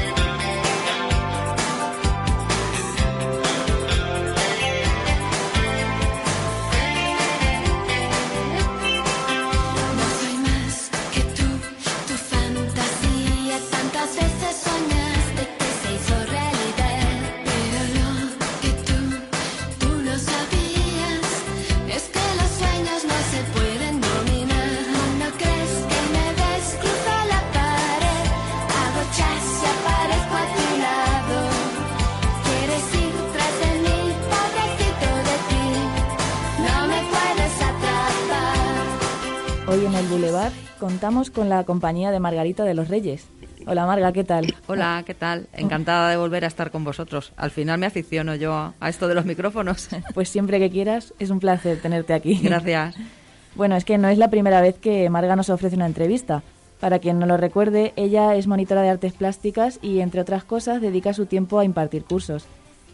Contamos 41.09 41.31
con 41.31 41.49
la 41.49 41.65
compañía 41.65 42.11
de 42.11 42.21
Margarita 42.21 42.65
de 42.65 42.75
los 42.75 42.89
Reyes. 42.89 43.27
Hola 43.67 43.87
Marga, 43.87 44.13
¿qué 44.13 44.25
tal? 44.25 44.55
Hola, 44.67 45.03
¿qué 45.07 45.15
tal? 45.15 45.47
Encantada 45.55 46.11
de 46.11 46.19
volver 46.19 46.45
a 46.45 46.49
estar 46.49 46.71
con 46.71 46.85
vosotros. 46.85 47.33
Al 47.39 47.51
final 47.51 47.79
me 47.79 47.87
aficiono 47.87 48.35
yo 48.35 48.53
a, 48.53 48.75
a 48.79 48.91
esto 48.91 49.09
de 49.09 49.15
los 49.15 49.25
micrófonos. 49.25 49.89
Pues 50.13 50.29
siempre 50.29 50.59
que 50.59 50.69
quieras, 50.69 51.15
es 51.19 51.31
un 51.31 51.41
placer 51.41 51.81
tenerte 51.81 52.13
aquí. 52.13 52.39
Gracias. 52.43 52.95
Bueno, 53.55 53.75
es 53.75 53.87
que 53.87 53.97
no 53.97 54.09
es 54.09 54.19
la 54.19 54.29
primera 54.29 54.61
vez 54.61 54.77
que 54.79 55.09
Marga 55.09 55.35
nos 55.35 55.49
ofrece 55.49 55.75
una 55.77 55.87
entrevista. 55.87 56.43
Para 56.79 56.99
quien 56.99 57.19
no 57.19 57.25
lo 57.25 57.39
recuerde, 57.39 57.95
ella 57.97 58.37
es 58.37 58.47
monitora 58.47 58.83
de 58.83 58.91
artes 58.91 59.15
plásticas 59.15 59.81
y, 59.81 60.01
entre 60.01 60.21
otras 60.21 60.45
cosas, 60.45 60.83
dedica 60.83 61.15
su 61.15 61.25
tiempo 61.25 61.59
a 61.59 61.65
impartir 61.65 62.05
cursos. 62.05 62.45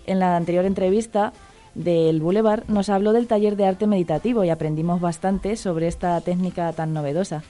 En 0.07 0.21
la 0.21 0.37
anterior 0.37 0.65
entrevista 0.65 1.33
del 1.75 2.21
Boulevard 2.21 2.63
nos 2.69 2.89
habló 2.89 3.13
del 3.13 3.27
taller 3.27 3.57
de 3.57 3.67
arte 3.67 3.89
meditativo 3.89 4.45
y 4.45 4.51
aprendimos 4.51 5.01
bastante 5.01 5.57
sobre 5.57 5.89
esta 5.89 6.19
técnica 6.21 6.73
tan 6.73 6.95
novedosa. 6.95 7.43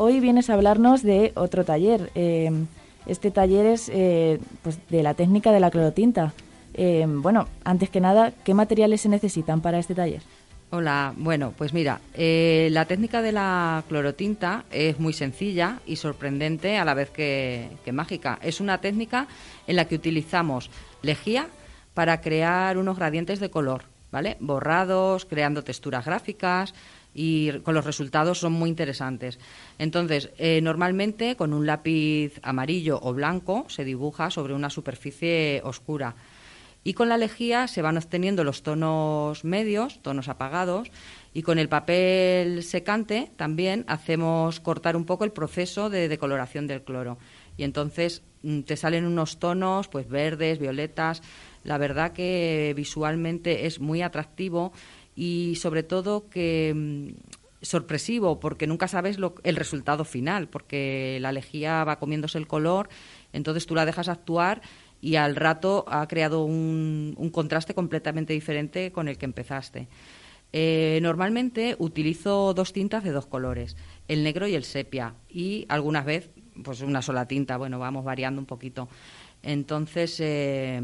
Hoy 0.00 0.20
vienes 0.20 0.48
a 0.48 0.54
hablarnos 0.54 1.02
de 1.02 1.32
otro 1.34 1.64
taller. 1.64 2.12
Eh, 2.14 2.52
este 3.06 3.32
taller 3.32 3.66
es 3.66 3.90
eh, 3.92 4.38
pues 4.62 4.78
de 4.88 5.02
la 5.02 5.14
técnica 5.14 5.50
de 5.50 5.58
la 5.58 5.72
clorotinta. 5.72 6.32
Eh, 6.74 7.04
bueno, 7.08 7.48
antes 7.64 7.90
que 7.90 8.00
nada, 8.00 8.32
¿qué 8.44 8.54
materiales 8.54 9.00
se 9.00 9.08
necesitan 9.08 9.60
para 9.60 9.80
este 9.80 9.96
taller? 9.96 10.22
Hola, 10.70 11.12
bueno, 11.16 11.52
pues 11.58 11.72
mira, 11.72 12.00
eh, 12.14 12.68
la 12.70 12.84
técnica 12.84 13.22
de 13.22 13.32
la 13.32 13.82
clorotinta 13.88 14.66
es 14.70 15.00
muy 15.00 15.12
sencilla 15.12 15.80
y 15.84 15.96
sorprendente 15.96 16.78
a 16.78 16.84
la 16.84 16.94
vez 16.94 17.10
que, 17.10 17.68
que 17.84 17.90
mágica. 17.90 18.38
Es 18.40 18.60
una 18.60 18.80
técnica 18.80 19.26
en 19.66 19.74
la 19.74 19.86
que 19.86 19.96
utilizamos 19.96 20.70
lejía 21.02 21.48
para 21.94 22.20
crear 22.20 22.78
unos 22.78 22.98
gradientes 22.98 23.40
de 23.40 23.50
color, 23.50 23.82
¿vale? 24.12 24.36
Borrados, 24.38 25.24
creando 25.24 25.64
texturas 25.64 26.04
gráficas 26.04 26.72
y 27.20 27.50
con 27.64 27.74
los 27.74 27.84
resultados 27.84 28.38
son 28.38 28.52
muy 28.52 28.70
interesantes. 28.70 29.40
Entonces, 29.76 30.30
eh, 30.38 30.60
normalmente 30.62 31.34
con 31.34 31.52
un 31.52 31.66
lápiz 31.66 32.38
amarillo 32.44 33.00
o 33.02 33.12
blanco 33.12 33.64
se 33.66 33.84
dibuja 33.84 34.30
sobre 34.30 34.54
una 34.54 34.70
superficie 34.70 35.60
oscura. 35.64 36.14
Y 36.84 36.94
con 36.94 37.08
la 37.08 37.16
lejía 37.16 37.66
se 37.66 37.82
van 37.82 37.96
obteniendo 37.96 38.44
los 38.44 38.62
tonos 38.62 39.44
medios, 39.44 40.00
tonos 40.00 40.28
apagados, 40.28 40.92
y 41.34 41.42
con 41.42 41.58
el 41.58 41.68
papel 41.68 42.62
secante 42.62 43.32
también 43.36 43.84
hacemos 43.88 44.60
cortar 44.60 44.96
un 44.96 45.04
poco 45.04 45.24
el 45.24 45.32
proceso 45.32 45.90
de 45.90 46.08
decoloración 46.08 46.68
del 46.68 46.82
cloro. 46.82 47.18
Y 47.56 47.64
entonces 47.64 48.22
mm, 48.44 48.60
te 48.60 48.76
salen 48.76 49.04
unos 49.04 49.40
tonos 49.40 49.88
pues 49.88 50.08
verdes, 50.08 50.60
violetas. 50.60 51.20
La 51.64 51.78
verdad 51.78 52.12
que 52.12 52.72
visualmente 52.76 53.66
es 53.66 53.80
muy 53.80 54.02
atractivo 54.02 54.72
y 55.20 55.56
sobre 55.56 55.82
todo 55.82 56.28
que 56.28 56.72
mm, 56.76 57.08
sorpresivo 57.60 58.38
porque 58.38 58.68
nunca 58.68 58.86
sabes 58.86 59.18
lo- 59.18 59.34
el 59.42 59.56
resultado 59.56 60.04
final 60.04 60.46
porque 60.48 61.18
la 61.20 61.32
lejía 61.32 61.82
va 61.82 61.98
comiéndose 61.98 62.38
el 62.38 62.46
color 62.46 62.88
entonces 63.32 63.66
tú 63.66 63.74
la 63.74 63.84
dejas 63.84 64.08
actuar 64.08 64.62
y 65.00 65.16
al 65.16 65.34
rato 65.34 65.84
ha 65.88 66.06
creado 66.06 66.44
un, 66.44 67.14
un 67.16 67.30
contraste 67.30 67.74
completamente 67.74 68.32
diferente 68.32 68.90
con 68.92 69.06
el 69.08 69.16
que 69.16 69.26
empezaste. 69.26 69.86
Eh, 70.52 70.98
normalmente 71.02 71.76
utilizo 71.78 72.54
dos 72.54 72.72
tintas 72.72 73.04
de 73.04 73.10
dos 73.12 73.26
colores 73.26 73.76
el 74.08 74.22
negro 74.24 74.46
y 74.48 74.54
el 74.54 74.64
sepia 74.64 75.14
y 75.28 75.66
algunas 75.68 76.04
veces 76.06 76.30
pues 76.64 76.80
una 76.80 77.02
sola 77.02 77.26
tinta 77.26 77.56
bueno 77.58 77.78
vamos 77.78 78.04
variando 78.04 78.40
un 78.40 78.46
poquito. 78.46 78.88
Entonces 79.42 80.16
eh, 80.20 80.80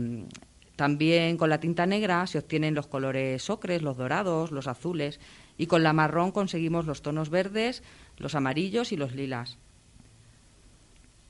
también 0.77 1.37
con 1.37 1.51
la 1.51 1.61
tinta 1.61 1.87
negra 1.87 2.27
se 2.27 2.39
obtienen 2.39 2.75
los 2.75 2.87
colores 2.87 3.49
ocres, 3.49 3.83
los 3.83 3.97
dorados, 3.97 4.51
los 4.51 4.67
azules 4.67 5.21
y 5.57 5.67
con 5.67 5.83
la 5.83 5.93
marrón 5.93 6.33
conseguimos 6.33 6.87
los 6.87 7.03
tonos 7.03 7.31
verdes, 7.31 7.83
los 8.17 8.35
amarillos 8.35 8.93
y 8.93 8.97
los 8.97 9.15
lilas. 9.15 9.59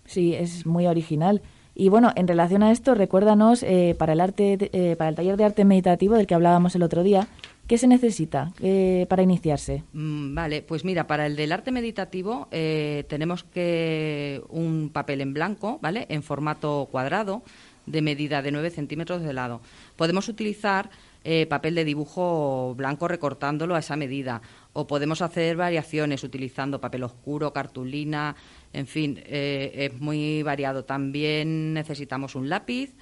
Sí, 0.07 0.35
es 0.35 0.67
muy 0.67 0.87
original. 0.87 1.43
Y 1.75 1.89
bueno, 1.89 2.13
en 2.15 2.29
relación 2.29 2.63
a 2.63 2.71
esto, 2.71 2.95
recuérdanos 2.95 3.63
eh, 3.63 3.97
para 3.99 4.13
el 4.13 4.21
arte, 4.21 4.71
eh, 4.73 4.97
para 4.97 5.11
el 5.11 5.17
taller 5.17 5.37
de 5.37 5.45
arte 5.45 5.65
meditativo 5.65 6.15
del 6.15 6.27
que 6.27 6.35
hablábamos 6.35 6.75
el 6.77 6.83
otro 6.83 7.03
día, 7.03 7.27
¿qué 7.67 7.79
se 7.79 7.89
necesita 7.89 8.53
eh, 8.63 9.07
para 9.09 9.23
iniciarse? 9.23 9.83
Mm, 9.93 10.35
Vale, 10.35 10.63
pues 10.63 10.85
mira, 10.85 11.07
para 11.07 11.27
el 11.27 11.37
del 11.37 11.53
arte 11.53 11.73
meditativo 11.73 12.49
eh, 12.51 13.05
tenemos 13.09 13.45
que 13.45 14.43
un 14.51 14.91
papel 14.93 15.21
en 15.21 15.35
blanco, 15.35 15.79
¿vale? 15.83 16.07
En 16.11 16.23
formato 16.23 16.89
cuadrado, 16.91 17.43
de 17.87 18.03
medida 18.03 18.43
de 18.43 18.53
9 18.53 18.71
centímetros 18.71 19.23
de 19.23 19.33
lado. 19.33 19.61
Podemos 19.97 20.29
utilizar 20.29 20.91
eh, 21.27 21.47
papel 21.47 21.75
de 21.75 21.87
dibujo 21.87 22.75
blanco 22.77 23.09
recortándolo 23.09 23.75
a 23.75 23.79
esa 23.79 23.97
medida, 23.97 24.43
o 24.75 24.87
podemos 24.87 25.23
hacer 25.23 25.57
variaciones 25.57 26.23
utilizando 26.23 26.83
papel 26.83 27.03
oscuro, 27.03 27.51
cartulina, 27.51 28.37
en 28.75 28.87
fin, 28.87 29.23
eh, 29.25 29.91
es 29.91 30.01
muy 30.03 30.43
variado. 30.43 30.85
También 30.85 31.73
necesitamos 31.73 32.35
un 32.35 32.51
lápiz, 32.51 32.95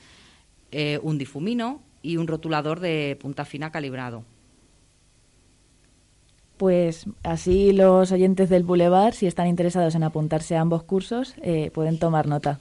eh, 0.70 1.00
un 1.02 1.18
difumino 1.18 1.82
y 2.00 2.16
un 2.16 2.28
rotulador 2.28 2.78
de 2.78 3.18
punta 3.20 3.44
fina 3.44 3.72
calibrado. 3.72 4.24
Pues 6.58 7.06
así 7.24 7.72
los 7.72 8.12
oyentes 8.12 8.48
del 8.50 8.62
Boulevard, 8.62 9.14
si 9.14 9.26
están 9.26 9.48
interesados 9.48 9.96
en 9.96 10.04
apuntarse 10.04 10.56
a 10.56 10.60
ambos 10.60 10.84
cursos, 10.84 11.34
pueden 11.72 11.98
tomar 11.98 12.28
nota. 12.28 12.60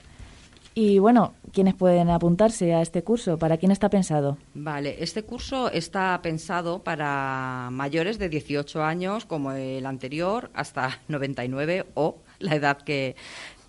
Y 0.73 0.99
bueno, 0.99 1.34
¿quiénes 1.51 1.75
pueden 1.75 2.10
apuntarse 2.10 2.73
a 2.73 2.81
este 2.81 3.03
curso? 3.03 3.38
¿Para 3.38 3.57
quién 3.57 3.71
está 3.73 3.89
pensado? 3.89 4.38
Vale, 4.53 4.95
este 4.99 5.23
curso 5.23 5.69
está 5.69 6.17
pensado 6.21 6.81
para 6.81 7.67
mayores 7.71 8.19
de 8.19 8.29
18 8.29 8.81
años, 8.81 9.25
como 9.25 9.51
el 9.51 9.86
anterior, 9.86 10.49
hasta 10.53 11.01
99 11.10 11.88
o 11.95 12.19
la 12.39 12.55
edad 12.55 12.77
que, 12.77 13.17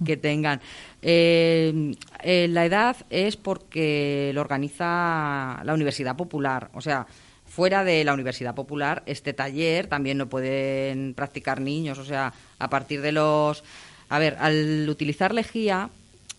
que 0.04 0.16
tengan. 0.16 0.60
Eh, 1.02 1.92
eh, 2.22 2.46
la 2.48 2.66
edad 2.66 2.96
es 3.10 3.36
porque 3.36 4.30
lo 4.32 4.40
organiza 4.40 5.60
la 5.64 5.74
Universidad 5.74 6.16
Popular, 6.16 6.70
o 6.72 6.80
sea, 6.80 7.06
fuera 7.44 7.82
de 7.84 8.04
la 8.04 8.14
Universidad 8.14 8.54
Popular, 8.54 9.02
este 9.06 9.32
taller 9.32 9.88
también 9.88 10.18
lo 10.18 10.28
pueden 10.28 11.14
practicar 11.14 11.60
niños, 11.60 11.98
o 11.98 12.04
sea, 12.04 12.32
a 12.58 12.70
partir 12.70 13.02
de 13.02 13.12
los... 13.12 13.64
A 14.08 14.18
ver, 14.18 14.36
al 14.40 14.88
utilizar 14.88 15.34
lejía, 15.34 15.90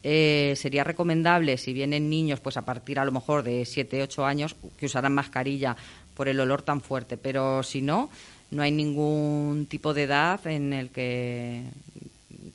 eh, 0.04 0.54
sería 0.58 0.84
recomendable, 0.84 1.58
si 1.58 1.72
vienen 1.72 2.10
niños, 2.10 2.42
pues 2.42 2.58
a 2.58 2.63
partir 2.63 3.00
a 3.00 3.06
lo 3.06 3.12
mejor 3.12 3.44
de 3.44 3.63
7, 3.63 4.04
8 4.04 4.26
años, 4.26 4.56
que 4.78 4.86
usaran 4.86 5.13
mascarilla 5.13 5.78
por 6.13 6.28
el 6.28 6.39
olor 6.39 6.62
tan 6.62 6.82
fuerte, 6.82 7.18
pero 7.18 7.63
si 7.63 7.82
no, 7.82 8.10
no 8.52 8.62
hay 8.62 8.72
ningún 8.72 9.66
tipo 9.70 9.94
de 9.94 10.04
edad 10.04 10.46
en 10.46 10.74
el 10.74 10.89
que 10.89 11.63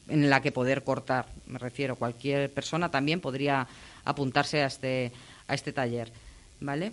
en 0.09 0.31
la 0.31 0.41
que 0.41 0.53
poder 0.53 0.85
cortar, 0.85 1.27
me 1.47 1.59
refiero, 1.59 1.97
cualquier 1.97 2.51
persona 2.51 2.91
también 2.91 3.21
podría 3.21 3.67
apuntarse 4.05 4.63
a 4.63 4.67
este 4.67 5.13
a 5.49 5.55
este 5.55 5.73
taller, 5.73 6.13
¿vale? 6.61 6.93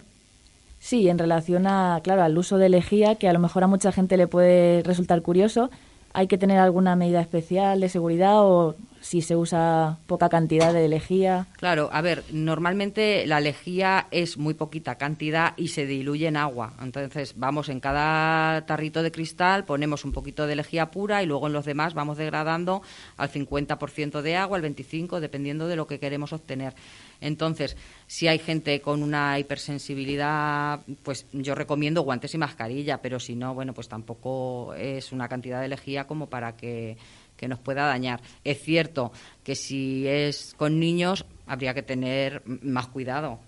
Sí, 0.79 1.09
en 1.09 1.17
relación 1.17 1.67
a, 1.67 1.99
claro, 2.03 2.23
al 2.23 2.37
uso 2.37 2.57
de 2.57 2.69
lejía, 2.69 3.15
que 3.15 3.27
a 3.27 3.33
lo 3.33 3.39
mejor 3.39 3.63
a 3.63 3.67
mucha 3.67 3.91
gente 3.91 4.17
le 4.17 4.27
puede 4.27 4.83
resultar 4.83 5.21
curioso, 5.21 5.69
¿hay 6.13 6.27
que 6.27 6.37
tener 6.37 6.59
alguna 6.59 6.95
medida 6.95 7.19
especial 7.21 7.79
de 7.81 7.89
seguridad 7.89 8.43
o 8.43 8.75
si 9.05 9.21
se 9.21 9.35
usa 9.35 9.99
poca 10.07 10.29
cantidad 10.29 10.73
de 10.73 10.87
lejía? 10.89 11.45
Claro, 11.57 11.89
a 11.93 12.01
ver, 12.01 12.23
normalmente 12.31 13.27
la 13.27 13.39
lejía 13.39 14.07
es 14.09 14.35
muy 14.35 14.55
poquita 14.55 14.95
cantidad 14.95 15.53
y 15.57 15.67
se 15.67 15.85
diluye 15.85 16.25
en 16.25 16.37
agua. 16.37 16.73
Entonces, 16.81 17.35
vamos 17.37 17.69
en 17.69 17.79
cada 17.79 18.65
tarrito 18.65 19.03
de 19.03 19.11
cristal, 19.11 19.63
ponemos 19.63 20.05
un 20.05 20.11
poquito 20.11 20.47
de 20.47 20.55
lejía 20.55 20.89
pura 20.89 21.21
y 21.21 21.27
luego 21.27 21.45
en 21.45 21.53
los 21.53 21.65
demás 21.65 21.93
vamos 21.93 22.17
degradando 22.17 22.81
al 23.15 23.29
50% 23.29 24.23
de 24.23 24.37
agua, 24.37 24.57
al 24.57 24.63
25%, 24.63 25.19
dependiendo 25.19 25.67
de 25.67 25.75
lo 25.75 25.85
que 25.85 25.99
queremos 25.99 26.33
obtener. 26.33 26.73
Entonces, 27.21 27.77
si 28.07 28.27
hay 28.27 28.39
gente 28.39 28.81
con 28.81 29.03
una 29.03 29.37
hipersensibilidad, 29.37 30.79
pues 31.03 31.27
yo 31.31 31.53
recomiendo 31.53 32.01
guantes 32.01 32.33
y 32.33 32.39
mascarilla, 32.39 33.03
pero 33.03 33.19
si 33.19 33.35
no, 33.35 33.53
bueno, 33.53 33.73
pues 33.73 33.87
tampoco 33.87 34.73
es 34.73 35.11
una 35.11 35.27
cantidad 35.27 35.61
de 35.61 35.67
lejía 35.67 36.07
como 36.07 36.27
para 36.27 36.57
que, 36.57 36.97
que 37.37 37.47
nos 37.47 37.59
pueda 37.59 37.85
dañar. 37.85 38.21
Es 38.43 38.61
cierto 38.61 39.11
que 39.43 39.55
si 39.55 40.07
es 40.07 40.53
con 40.57 40.79
niños 40.79 41.25
habría 41.47 41.73
que 41.73 41.83
tener 41.83 42.41
más 42.45 42.87
cuidado. 42.87 43.39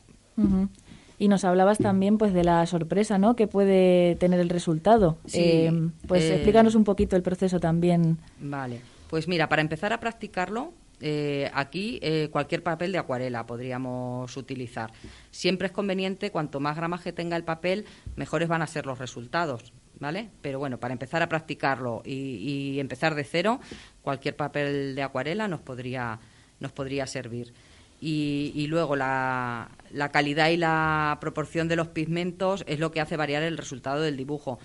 Y 1.20 1.28
nos 1.30 1.44
hablabas 1.46 1.80
también 1.80 2.18
pues 2.20 2.32
de 2.34 2.44
la 2.44 2.66
sorpresa, 2.68 3.18
¿no? 3.18 3.36
Que 3.36 3.48
puede 3.48 4.16
tener 4.16 4.40
el 4.40 4.50
resultado. 4.50 5.18
Sí, 5.26 5.40
Eh, 5.42 5.90
pues 6.08 6.24
eh, 6.24 6.36
explícanos 6.36 6.76
un 6.76 6.84
poquito 6.84 7.16
el 7.16 7.24
proceso 7.24 7.60
también. 7.60 8.20
Vale, 8.40 8.82
pues 9.10 9.28
mira, 9.28 9.50
para 9.50 9.64
empezar 9.64 9.94
a 9.94 10.00
practicarlo, 10.00 10.74
eh, 11.00 11.50
aquí 11.54 12.00
eh, 12.02 12.30
cualquier 12.32 12.64
papel 12.64 12.92
de 12.92 12.98
acuarela 12.98 13.46
podríamos 13.46 14.36
utilizar. 14.38 14.92
Siempre 15.32 15.68
es 15.68 15.74
conveniente, 15.74 16.32
cuanto 16.32 16.60
más 16.60 16.76
gramaje 16.76 17.14
tenga 17.14 17.36
el 17.36 17.44
papel, 17.44 17.86
mejores 18.16 18.48
van 18.48 18.62
a 18.62 18.68
ser 18.68 18.86
los 18.86 18.98
resultados, 19.00 19.74
¿vale? 20.00 20.30
Pero 20.42 20.60
bueno, 20.60 20.80
para 20.80 20.94
empezar 20.94 21.22
a 21.22 21.30
practicarlo 21.30 22.02
y, 22.06 22.80
empezar 22.80 23.16
de 23.16 23.24
cero, 23.24 23.60
cualquier 24.02 24.36
papel 24.36 24.96
de 24.96 25.04
acuarela 25.04 25.48
nos 25.48 25.62
podría, 25.62 26.20
nos 26.60 26.72
podría 26.72 27.08
servir. 27.08 27.54
Y, 28.00 28.52
y 28.56 28.68
luego 28.68 28.96
la, 28.96 29.72
la 29.92 30.10
calidad 30.10 30.50
y 30.50 30.58
la 30.58 31.18
proporción 31.20 31.68
de 31.68 31.76
los 31.76 31.88
pigmentos 31.88 32.64
es 32.68 32.80
lo 32.80 32.92
que 32.92 33.02
hace 33.02 33.18
variar 33.18 33.44
el 33.44 33.58
resultado 33.58 34.02
del 34.02 34.18
dibujo. 34.18 34.60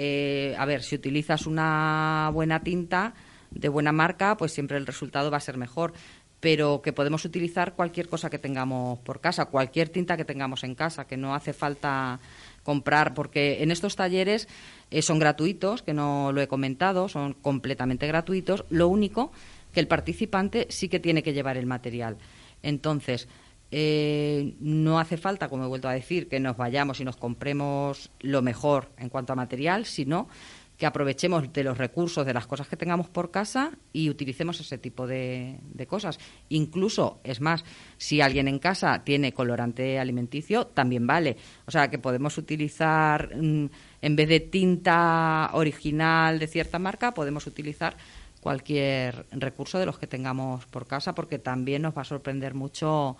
Eh, 0.00 0.54
a 0.56 0.64
ver, 0.64 0.84
si 0.84 0.94
utilizas 0.94 1.46
una 1.46 2.30
buena 2.32 2.60
tinta 2.60 3.14
de 3.50 3.68
buena 3.68 3.90
marca, 3.90 4.36
pues 4.36 4.52
siempre 4.52 4.76
el 4.76 4.86
resultado 4.86 5.28
va 5.30 5.38
a 5.38 5.40
ser 5.40 5.56
mejor. 5.56 5.92
Pero 6.38 6.82
que 6.82 6.92
podemos 6.92 7.24
utilizar 7.24 7.74
cualquier 7.74 8.08
cosa 8.08 8.30
que 8.30 8.38
tengamos 8.38 9.00
por 9.00 9.20
casa, 9.20 9.46
cualquier 9.46 9.88
tinta 9.88 10.16
que 10.16 10.24
tengamos 10.24 10.62
en 10.62 10.76
casa, 10.76 11.04
que 11.04 11.16
no 11.16 11.34
hace 11.34 11.52
falta 11.52 12.20
comprar, 12.68 13.14
porque 13.14 13.62
en 13.62 13.70
estos 13.70 13.96
talleres 13.96 14.46
eh, 14.90 15.00
son 15.00 15.18
gratuitos, 15.18 15.80
que 15.80 15.94
no 15.94 16.32
lo 16.32 16.42
he 16.42 16.48
comentado, 16.48 17.08
son 17.08 17.32
completamente 17.32 18.06
gratuitos. 18.06 18.66
Lo 18.68 18.88
único 18.88 19.32
que 19.72 19.80
el 19.80 19.88
participante 19.88 20.66
sí 20.68 20.90
que 20.90 21.00
tiene 21.00 21.22
que 21.22 21.32
llevar 21.32 21.56
el 21.56 21.64
material. 21.64 22.18
Entonces, 22.62 23.26
eh, 23.70 24.52
no 24.60 25.00
hace 25.00 25.16
falta, 25.16 25.48
como 25.48 25.64
he 25.64 25.66
vuelto 25.68 25.88
a 25.88 25.94
decir, 25.94 26.28
que 26.28 26.40
nos 26.40 26.58
vayamos 26.58 27.00
y 27.00 27.06
nos 27.06 27.16
compremos 27.16 28.10
lo 28.20 28.42
mejor 28.42 28.90
en 28.98 29.08
cuanto 29.08 29.32
a 29.32 29.36
material, 29.36 29.86
sino 29.86 30.28
que 30.78 30.86
aprovechemos 30.86 31.52
de 31.52 31.64
los 31.64 31.76
recursos, 31.76 32.24
de 32.24 32.32
las 32.32 32.46
cosas 32.46 32.68
que 32.68 32.76
tengamos 32.76 33.08
por 33.08 33.32
casa 33.32 33.72
y 33.92 34.08
utilicemos 34.08 34.60
ese 34.60 34.78
tipo 34.78 35.08
de, 35.08 35.58
de 35.62 35.86
cosas. 35.88 36.20
Incluso, 36.50 37.20
es 37.24 37.40
más, 37.40 37.64
si 37.96 38.20
alguien 38.20 38.46
en 38.46 38.60
casa 38.60 39.02
tiene 39.04 39.34
colorante 39.34 39.98
alimenticio, 39.98 40.68
también 40.68 41.04
vale. 41.04 41.36
O 41.66 41.72
sea, 41.72 41.90
que 41.90 41.98
podemos 41.98 42.38
utilizar, 42.38 43.36
mm, 43.36 43.68
en 44.02 44.16
vez 44.16 44.28
de 44.28 44.38
tinta 44.38 45.50
original 45.52 46.38
de 46.38 46.46
cierta 46.46 46.78
marca, 46.78 47.12
podemos 47.12 47.48
utilizar 47.48 47.96
cualquier 48.40 49.26
recurso 49.32 49.80
de 49.80 49.86
los 49.86 49.98
que 49.98 50.06
tengamos 50.06 50.64
por 50.66 50.86
casa, 50.86 51.12
porque 51.12 51.40
también 51.40 51.82
nos 51.82 51.96
va 51.96 52.02
a 52.02 52.04
sorprender 52.04 52.54
mucho 52.54 53.16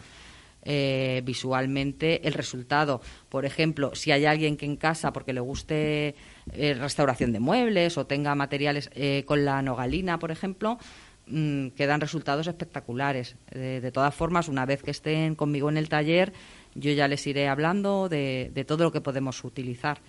eh, 0.70 1.22
visualmente 1.24 2.28
el 2.28 2.34
resultado. 2.34 3.00
Por 3.30 3.46
ejemplo, 3.46 3.94
si 3.94 4.12
hay 4.12 4.26
alguien 4.26 4.58
que 4.58 4.66
en 4.66 4.76
casa, 4.76 5.14
porque 5.14 5.32
le 5.32 5.40
guste 5.40 6.14
eh, 6.52 6.74
restauración 6.74 7.32
de 7.32 7.40
muebles 7.40 7.96
o 7.96 8.04
tenga 8.04 8.34
materiales 8.34 8.90
eh, 8.94 9.24
con 9.24 9.46
la 9.46 9.62
nogalina, 9.62 10.18
por 10.18 10.30
ejemplo, 10.30 10.78
mm, 11.26 11.68
quedan 11.68 12.02
resultados 12.02 12.48
espectaculares. 12.48 13.36
De 13.50 13.90
todas 13.90 14.14
formas, 14.14 14.46
una 14.48 14.66
vez 14.66 14.82
que 14.82 14.90
estén 14.90 15.36
conmigo 15.36 15.70
en 15.70 15.78
el 15.78 15.88
taller, 15.88 16.34
yo 16.74 16.92
ya 16.92 17.08
les 17.08 17.26
iré 17.26 17.48
hablando 17.48 18.10
de, 18.10 18.50
de 18.52 18.64
todo 18.66 18.84
lo 18.84 18.92
que 18.92 19.00
podemos 19.00 19.42
utilizar. 19.44 20.02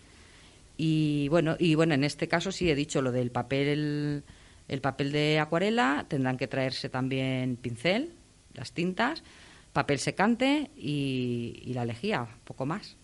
Y 0.75 1.29
bueno, 1.29 1.55
y 1.57 1.75
bueno, 1.75 1.93
en 1.93 2.03
este 2.03 2.27
caso 2.27 2.51
sí 2.51 2.69
he 2.69 2.75
dicho 2.75 3.01
lo 3.01 3.13
del 3.13 3.31
papel, 3.31 3.67
el, 3.67 4.23
el 4.67 4.81
papel 4.81 5.13
de 5.13 5.39
acuarela, 5.39 6.05
tendrán 6.09 6.35
que 6.35 6.49
traerse 6.49 6.89
también 6.89 7.55
pincel, 7.55 8.11
las 8.53 8.73
tintas, 8.73 9.23
papel 9.73 9.99
secante 9.99 10.71
y, 10.75 11.61
y 11.63 11.73
la 11.73 11.85
lejía, 11.85 12.27
poco 12.45 12.65
más. 12.65 12.97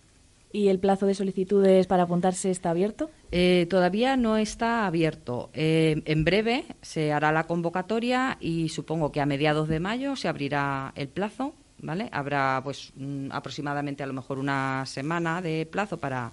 ¿Y 0.52 0.68
el 0.68 0.78
plazo 0.78 1.04
de 1.04 1.14
solicitudes 1.14 1.86
para 1.86 2.04
apuntarse 2.04 2.50
está 2.50 2.70
abierto? 2.70 3.10
Eh, 3.30 3.66
todavía 3.68 4.16
no 4.16 4.36
está 4.38 4.86
abierto. 4.86 5.50
Eh, 5.52 6.02
en 6.06 6.24
breve 6.24 6.64
se 6.80 7.12
hará 7.12 7.30
la 7.30 7.44
convocatoria 7.44 8.38
y 8.40 8.70
supongo 8.70 9.12
que 9.12 9.20
a 9.20 9.26
mediados 9.26 9.68
de 9.68 9.80
mayo 9.80 10.16
se 10.16 10.28
abrirá 10.28 10.92
el 10.94 11.08
plazo, 11.08 11.54
¿vale? 11.78 12.08
Habrá 12.12 12.60
pues 12.64 12.94
aproximadamente 13.30 14.02
a 14.02 14.06
lo 14.06 14.14
mejor 14.14 14.38
una 14.38 14.86
semana 14.86 15.42
de 15.42 15.66
plazo 15.66 15.98
para, 15.98 16.32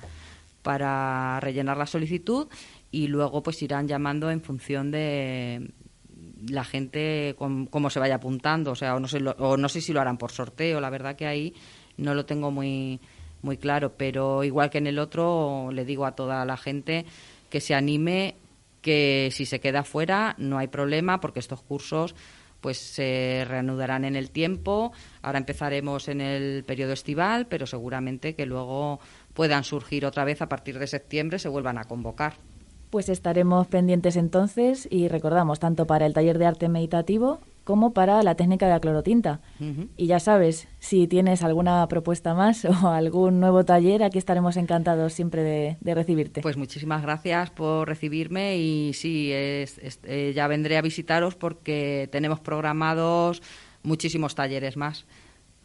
para 0.62 1.42
rellenar 1.42 1.76
la 1.76 1.88
solicitud 1.88 2.48
y 2.92 3.08
luego 3.08 3.44
pues 3.44 3.62
irán 3.62 3.90
llamando 3.90 4.32
en 4.32 4.42
función 4.42 4.92
de 4.92 5.70
la 6.50 6.64
gente 6.64 7.36
cómo 7.38 7.90
se 7.90 8.00
vaya 8.00 8.16
apuntando, 8.16 8.72
o 8.72 8.76
sea, 8.76 8.96
o 8.96 9.00
no 9.00 9.08
sé, 9.08 9.20
lo- 9.20 9.36
o 9.40 9.58
no 9.58 9.70
sé 9.70 9.82
si 9.82 9.94
lo 9.94 10.02
harán 10.02 10.18
por 10.18 10.32
sorteo, 10.32 10.80
la 10.82 10.90
verdad 10.90 11.16
que 11.16 11.26
ahí 11.28 11.54
no 11.98 12.14
lo 12.14 12.26
tengo 12.26 12.52
muy 12.52 13.00
muy 13.42 13.58
claro, 13.58 13.94
pero 13.98 14.44
igual 14.46 14.70
que 14.70 14.78
en 14.78 14.88
el 14.88 14.98
otro 15.00 15.70
le 15.74 15.84
digo 15.84 16.06
a 16.06 16.16
toda 16.16 16.46
la 16.46 16.56
gente 16.56 17.06
que 17.50 17.60
se 17.60 17.76
anime, 17.76 18.36
que 18.82 19.30
si 19.34 19.46
se 19.46 19.60
queda 19.60 19.84
fuera 19.84 20.34
no 20.38 20.58
hay 20.58 20.68
problema 20.68 21.20
porque 21.20 21.40
estos 21.40 21.62
cursos 21.62 22.16
pues 22.62 22.78
se 22.78 23.44
reanudarán 23.46 24.06
en 24.06 24.16
el 24.16 24.32
tiempo. 24.32 24.94
Ahora 25.22 25.38
empezaremos 25.40 26.08
en 26.08 26.22
el 26.22 26.64
periodo 26.64 26.94
estival, 26.94 27.46
pero 27.48 27.68
seguramente 27.68 28.36
que 28.36 28.46
luego 28.46 29.02
puedan 29.34 29.66
surgir 29.66 30.06
otra 30.06 30.24
vez 30.24 30.42
a 30.42 30.48
partir 30.48 30.80
de 30.80 30.88
septiembre, 30.88 31.40
se 31.40 31.50
vuelvan 31.50 31.78
a 31.78 31.84
convocar. 31.84 32.36
Pues 32.94 33.10
estaremos 33.10 33.66
pendientes 33.66 34.16
entonces 34.18 34.88
y 34.92 35.08
recordamos 35.08 35.60
tanto 35.60 35.88
para 35.88 36.06
el 36.06 36.14
taller 36.14 36.38
de 36.38 36.46
arte 36.46 36.70
meditativo 36.70 37.40
como 37.64 37.92
para 37.92 38.22
la 38.22 38.36
técnica 38.36 38.68
de 38.68 38.74
la 38.74 38.80
clorotinta. 38.80 39.40
Y 39.98 40.06
ya 40.06 40.20
sabes, 40.20 40.68
si 40.78 41.08
tienes 41.08 41.42
alguna 41.42 41.88
propuesta 41.88 42.36
más 42.36 42.66
o 42.84 42.90
algún 42.90 43.40
nuevo 43.40 43.66
taller, 43.66 44.04
aquí 44.04 44.20
estaremos 44.20 44.58
encantados 44.58 45.12
siempre 45.14 45.42
de, 45.42 45.78
de 45.82 45.96
recibirte. 45.96 46.42
Pues 46.42 46.56
muchísimas 46.56 47.02
gracias 47.02 47.50
por 47.50 47.88
recibirme 47.88 48.58
y 48.58 48.94
sí, 48.94 49.32
es- 49.34 49.80
es- 49.80 50.00
eh, 50.04 50.32
ya 50.36 50.46
vendré 50.48 50.78
a 50.78 50.84
visitaros 50.84 51.34
porque 51.34 52.08
tenemos 52.12 52.42
programados 52.42 53.42
muchísimos 53.82 54.36
talleres 54.36 54.78
más. 54.78 55.08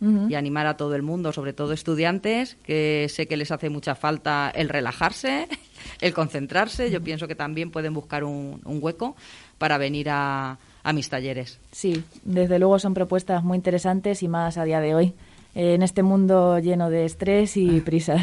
Y 0.01 0.35
animar 0.37 0.69
a 0.69 0.77
todo 0.77 0.95
el 0.95 1.03
mundo, 1.03 1.33
sobre 1.33 1.53
todo 1.53 1.73
estudiantes, 1.73 2.55
que 2.63 3.07
sé 3.11 3.27
que 3.27 3.37
les 3.37 3.51
hace 3.51 3.69
mucha 3.69 3.97
falta 3.97 4.49
el 4.55 4.69
relajarse, 4.69 5.49
el 6.01 6.13
concentrarse. 6.15 6.91
Yo 6.91 7.03
pienso 7.03 7.27
que 7.29 7.35
también 7.35 7.71
pueden 7.71 7.95
buscar 7.95 8.25
un, 8.25 8.61
un 8.65 8.79
hueco 8.83 9.17
para 9.59 9.79
venir 9.79 10.09
a, 10.11 10.59
a 10.83 10.93
mis 10.93 11.09
talleres. 11.09 11.59
Sí, 11.73 12.05
desde 12.25 12.59
luego 12.59 12.79
son 12.79 12.95
propuestas 12.95 13.43
muy 13.45 13.57
interesantes 13.57 14.23
y 14.23 14.29
más 14.29 14.57
a 14.59 14.65
día 14.65 14.81
de 14.81 14.95
hoy, 14.95 15.15
eh, 15.55 15.75
en 15.75 15.83
este 15.83 16.03
mundo 16.03 16.59
lleno 16.59 16.91
de 16.91 17.05
estrés 17.05 17.57
y 17.57 17.81
prisas. 17.81 18.23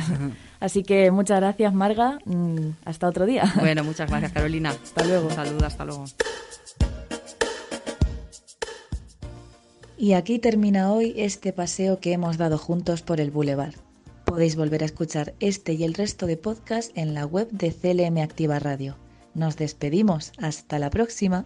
Así 0.60 0.84
que 0.84 1.12
muchas 1.12 1.40
gracias, 1.42 1.74
Marga. 1.74 2.20
Mm, 2.26 2.70
Hasta 2.86 3.08
otro 3.08 3.26
día. 3.26 3.52
Bueno, 3.60 3.84
muchas 3.84 4.10
gracias, 4.10 4.32
Carolina. 4.32 4.70
Hasta 4.72 5.04
luego. 5.04 5.30
Saludos, 5.30 5.64
hasta 5.64 5.86
luego. 5.86 6.06
Y 9.98 10.14
aquí 10.14 10.40
termina 10.40 10.92
hoy 10.92 11.14
este 11.18 11.54
paseo 11.54 12.00
que 12.00 12.12
hemos 12.14 12.38
dado 12.38 12.58
juntos 12.58 13.02
por 13.02 13.22
el 13.22 13.32
Boulevard. 13.32 13.76
Podéis 14.26 14.56
volver 14.56 14.82
a 14.82 14.88
escuchar 14.88 15.34
este 15.40 15.74
y 15.74 15.84
el 15.84 15.94
resto 15.94 16.26
de 16.26 16.36
podcasts 16.36 16.92
en 16.96 17.14
la 17.14 17.26
web 17.26 17.48
de 17.52 17.72
CLM 17.72 18.18
Activa 18.18 18.60
Radio. 18.60 18.98
Nos 19.36 19.56
despedimos. 19.56 20.32
Hasta 20.38 20.80
la 20.80 20.90
próxima. 20.90 21.46